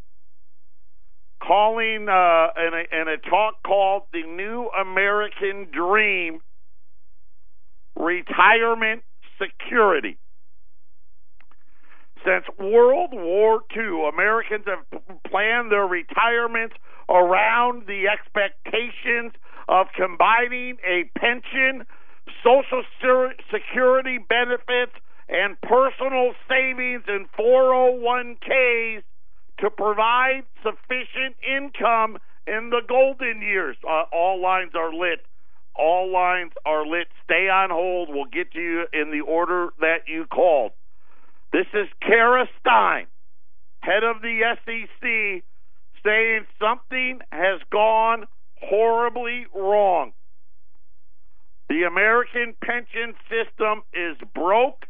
calling 1.42 2.08
uh, 2.08 2.48
in, 2.56 2.74
a, 2.74 3.00
in 3.00 3.08
a 3.08 3.16
talk 3.28 3.62
called 3.64 4.02
"The 4.12 4.22
New 4.22 4.68
American 4.78 5.68
Dream: 5.72 6.40
Retirement 7.96 9.02
security. 9.40 10.18
Since 12.24 12.44
World 12.58 13.10
War 13.12 13.62
II, 13.74 14.08
Americans 14.12 14.64
have 14.66 14.84
planned 15.24 15.72
their 15.72 15.86
retirements 15.86 16.74
around 17.08 17.86
the 17.86 18.08
expectations 18.08 19.32
of 19.68 19.86
combining 19.96 20.76
a 20.86 21.10
pension, 21.18 21.86
Social 22.44 22.82
Security 23.50 24.18
benefits, 24.18 24.92
and 25.28 25.60
personal 25.62 26.32
savings 26.48 27.04
in 27.08 27.26
401ks 27.38 29.02
to 29.60 29.70
provide 29.70 30.42
sufficient 30.62 31.36
income 31.46 32.18
in 32.46 32.70
the 32.70 32.80
golden 32.88 33.40
years. 33.40 33.76
Uh, 33.88 34.04
all 34.12 34.40
lines 34.42 34.72
are 34.74 34.92
lit. 34.92 35.20
All 35.76 36.12
lines 36.12 36.52
are 36.66 36.84
lit. 36.86 37.06
Stay 37.24 37.48
on 37.48 37.70
hold. 37.70 38.08
We'll 38.10 38.24
get 38.24 38.52
to 38.52 38.60
you 38.60 38.86
in 38.92 39.10
the 39.12 39.20
order 39.20 39.68
that 39.80 40.08
you 40.08 40.26
called. 40.26 40.72
This 41.53 41.66
is 41.74 41.88
Kara 42.01 42.46
Stein, 42.61 43.07
head 43.80 44.05
of 44.05 44.22
the 44.22 44.40
SEC, 44.64 45.42
saying 46.05 46.46
something 46.61 47.20
has 47.32 47.61
gone 47.72 48.26
horribly 48.61 49.46
wrong. 49.55 50.12
The 51.68 51.84
American 51.84 52.55
pension 52.64 53.14
system 53.28 53.82
is 53.92 54.16
broke, 54.34 54.86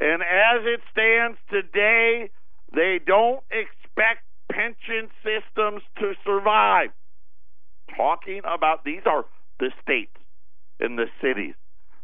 and 0.00 0.22
as 0.22 0.62
it 0.64 0.80
stands 0.90 1.38
today, 1.50 2.30
they 2.74 2.98
don't 3.04 3.42
expect 3.50 4.24
pension 4.50 5.10
systems 5.22 5.82
to 5.98 6.14
survive 6.24 6.90
talking 7.96 8.40
about 8.44 8.84
these 8.84 9.02
are 9.06 9.24
the 9.58 9.70
states 9.82 10.16
and 10.80 10.98
the 10.98 11.06
cities 11.20 11.54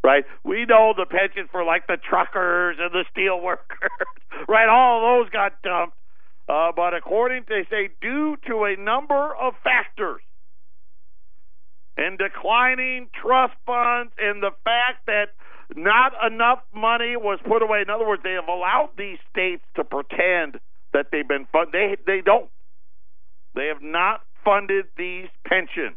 right? 0.05 0.25
We 0.45 0.67
know 0.67 0.93
the 0.97 1.07
pensions 1.07 1.49
for 1.51 1.65
like 1.65 1.87
the 1.87 1.97
truckers 1.97 2.77
and 2.79 2.93
the 2.93 3.05
steel 3.11 3.41
workers, 3.41 3.91
right? 4.49 4.69
All 4.69 5.19
those 5.19 5.31
got 5.31 5.61
dumped. 5.63 5.97
Uh, 6.47 6.71
but 6.77 6.93
according 6.93 7.45
to, 7.47 7.63
say, 7.71 7.89
due 8.03 8.37
to 8.47 8.65
a 8.65 8.77
number 8.77 9.35
of 9.35 9.55
factors, 9.65 10.21
and 11.97 12.19
declining 12.19 13.09
trust 13.15 13.55
funds, 13.65 14.13
and 14.19 14.43
the 14.43 14.51
fact 14.65 15.07
that 15.07 15.31
not 15.77 16.13
enough 16.27 16.59
money 16.75 17.17
was 17.17 17.39
put 17.47 17.63
away. 17.63 17.81
In 17.81 17.91
other 17.91 18.07
words, 18.07 18.23
they 18.23 18.33
have 18.33 18.49
allowed 18.49 18.91
these 18.99 19.19
states 19.31 19.63
to 19.77 19.85
pretend 19.85 20.59
that 20.93 21.07
they've 21.13 21.27
been 21.27 21.47
funded. 21.51 21.73
They 21.73 21.97
they 22.07 22.21
don't. 22.21 22.51
They 23.55 23.67
have 23.69 23.83
not 23.83 24.23
funded 24.45 24.87
these 24.99 25.29
pensions. 25.47 25.97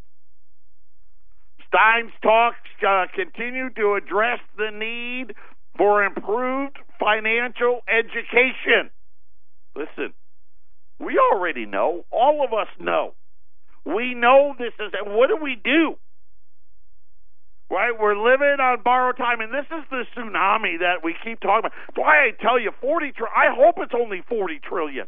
Stein's 1.67 2.11
talks 2.21 2.57
uh, 2.87 3.05
continue 3.13 3.69
to 3.71 3.95
address 3.95 4.39
the 4.57 4.69
need 4.71 5.35
for 5.77 6.03
improved 6.03 6.77
financial 6.99 7.81
education. 7.87 8.89
Listen, 9.75 10.13
we 10.99 11.19
already 11.19 11.65
know. 11.65 12.05
All 12.11 12.43
of 12.43 12.53
us 12.53 12.67
know. 12.79 13.13
We 13.85 14.13
know 14.15 14.53
this 14.57 14.73
is. 14.79 14.91
What 15.05 15.27
do 15.27 15.37
we 15.41 15.55
do? 15.63 15.95
Right? 17.69 17.91
We're 17.99 18.15
living 18.17 18.57
on 18.59 18.81
borrowed 18.83 19.17
time, 19.17 19.41
and 19.41 19.53
this 19.53 19.65
is 19.69 19.83
the 19.91 20.03
tsunami 20.15 20.79
that 20.79 21.03
we 21.03 21.15
keep 21.23 21.41
talking 21.41 21.67
about. 21.67 21.73
That's 21.87 21.97
why 21.97 22.27
I 22.27 22.31
tell 22.41 22.59
you, 22.59 22.71
forty. 22.81 23.11
Tr- 23.11 23.25
I 23.25 23.53
hope 23.53 23.75
it's 23.79 23.93
only 23.93 24.23
forty 24.27 24.59
trillion. 24.59 25.07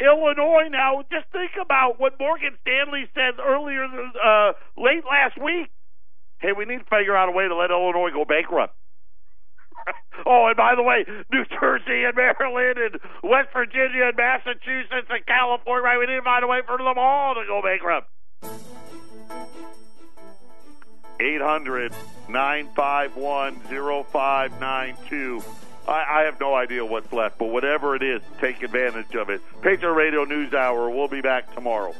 Illinois 0.00 0.68
now, 0.70 1.02
just 1.10 1.26
think 1.32 1.52
about 1.60 1.98
what 1.98 2.18
Morgan 2.18 2.56
Stanley 2.62 3.10
said 3.14 3.40
earlier, 3.42 3.84
uh, 3.84 4.52
late 4.76 5.04
last 5.04 5.36
week. 5.42 5.70
Hey, 6.38 6.52
we 6.56 6.64
need 6.64 6.78
to 6.78 6.90
figure 6.90 7.16
out 7.16 7.28
a 7.28 7.32
way 7.32 7.48
to 7.48 7.56
let 7.56 7.70
Illinois 7.70 8.10
go 8.14 8.24
bankrupt. 8.24 8.74
oh, 10.26 10.46
and 10.46 10.56
by 10.56 10.74
the 10.76 10.82
way, 10.82 11.04
New 11.32 11.44
Jersey 11.50 12.04
and 12.06 12.14
Maryland 12.14 12.78
and 12.78 13.00
West 13.22 13.48
Virginia 13.52 14.06
and 14.06 14.16
Massachusetts 14.16 15.10
and 15.10 15.26
California, 15.26 15.82
right? 15.82 15.98
We 15.98 16.06
need 16.06 16.22
to 16.22 16.22
find 16.22 16.44
a 16.44 16.46
way 16.46 16.60
for 16.64 16.78
them 16.78 16.94
all 16.96 17.34
to 17.34 17.44
go 17.46 17.60
bankrupt. 17.62 18.08
800 21.20 21.92
951 22.28 23.60
0592. 23.66 25.42
I, 25.88 26.20
I 26.20 26.22
have 26.24 26.38
no 26.38 26.54
idea 26.54 26.84
what's 26.84 27.12
left, 27.12 27.38
but 27.38 27.46
whatever 27.46 27.96
it 27.96 28.02
is, 28.02 28.20
take 28.40 28.62
advantage 28.62 29.14
of 29.14 29.30
it. 29.30 29.40
Patriot 29.62 29.94
Radio 29.94 30.24
News 30.24 30.52
Hour. 30.52 30.90
We'll 30.90 31.08
be 31.08 31.22
back 31.22 31.54
tomorrow. 31.54 31.94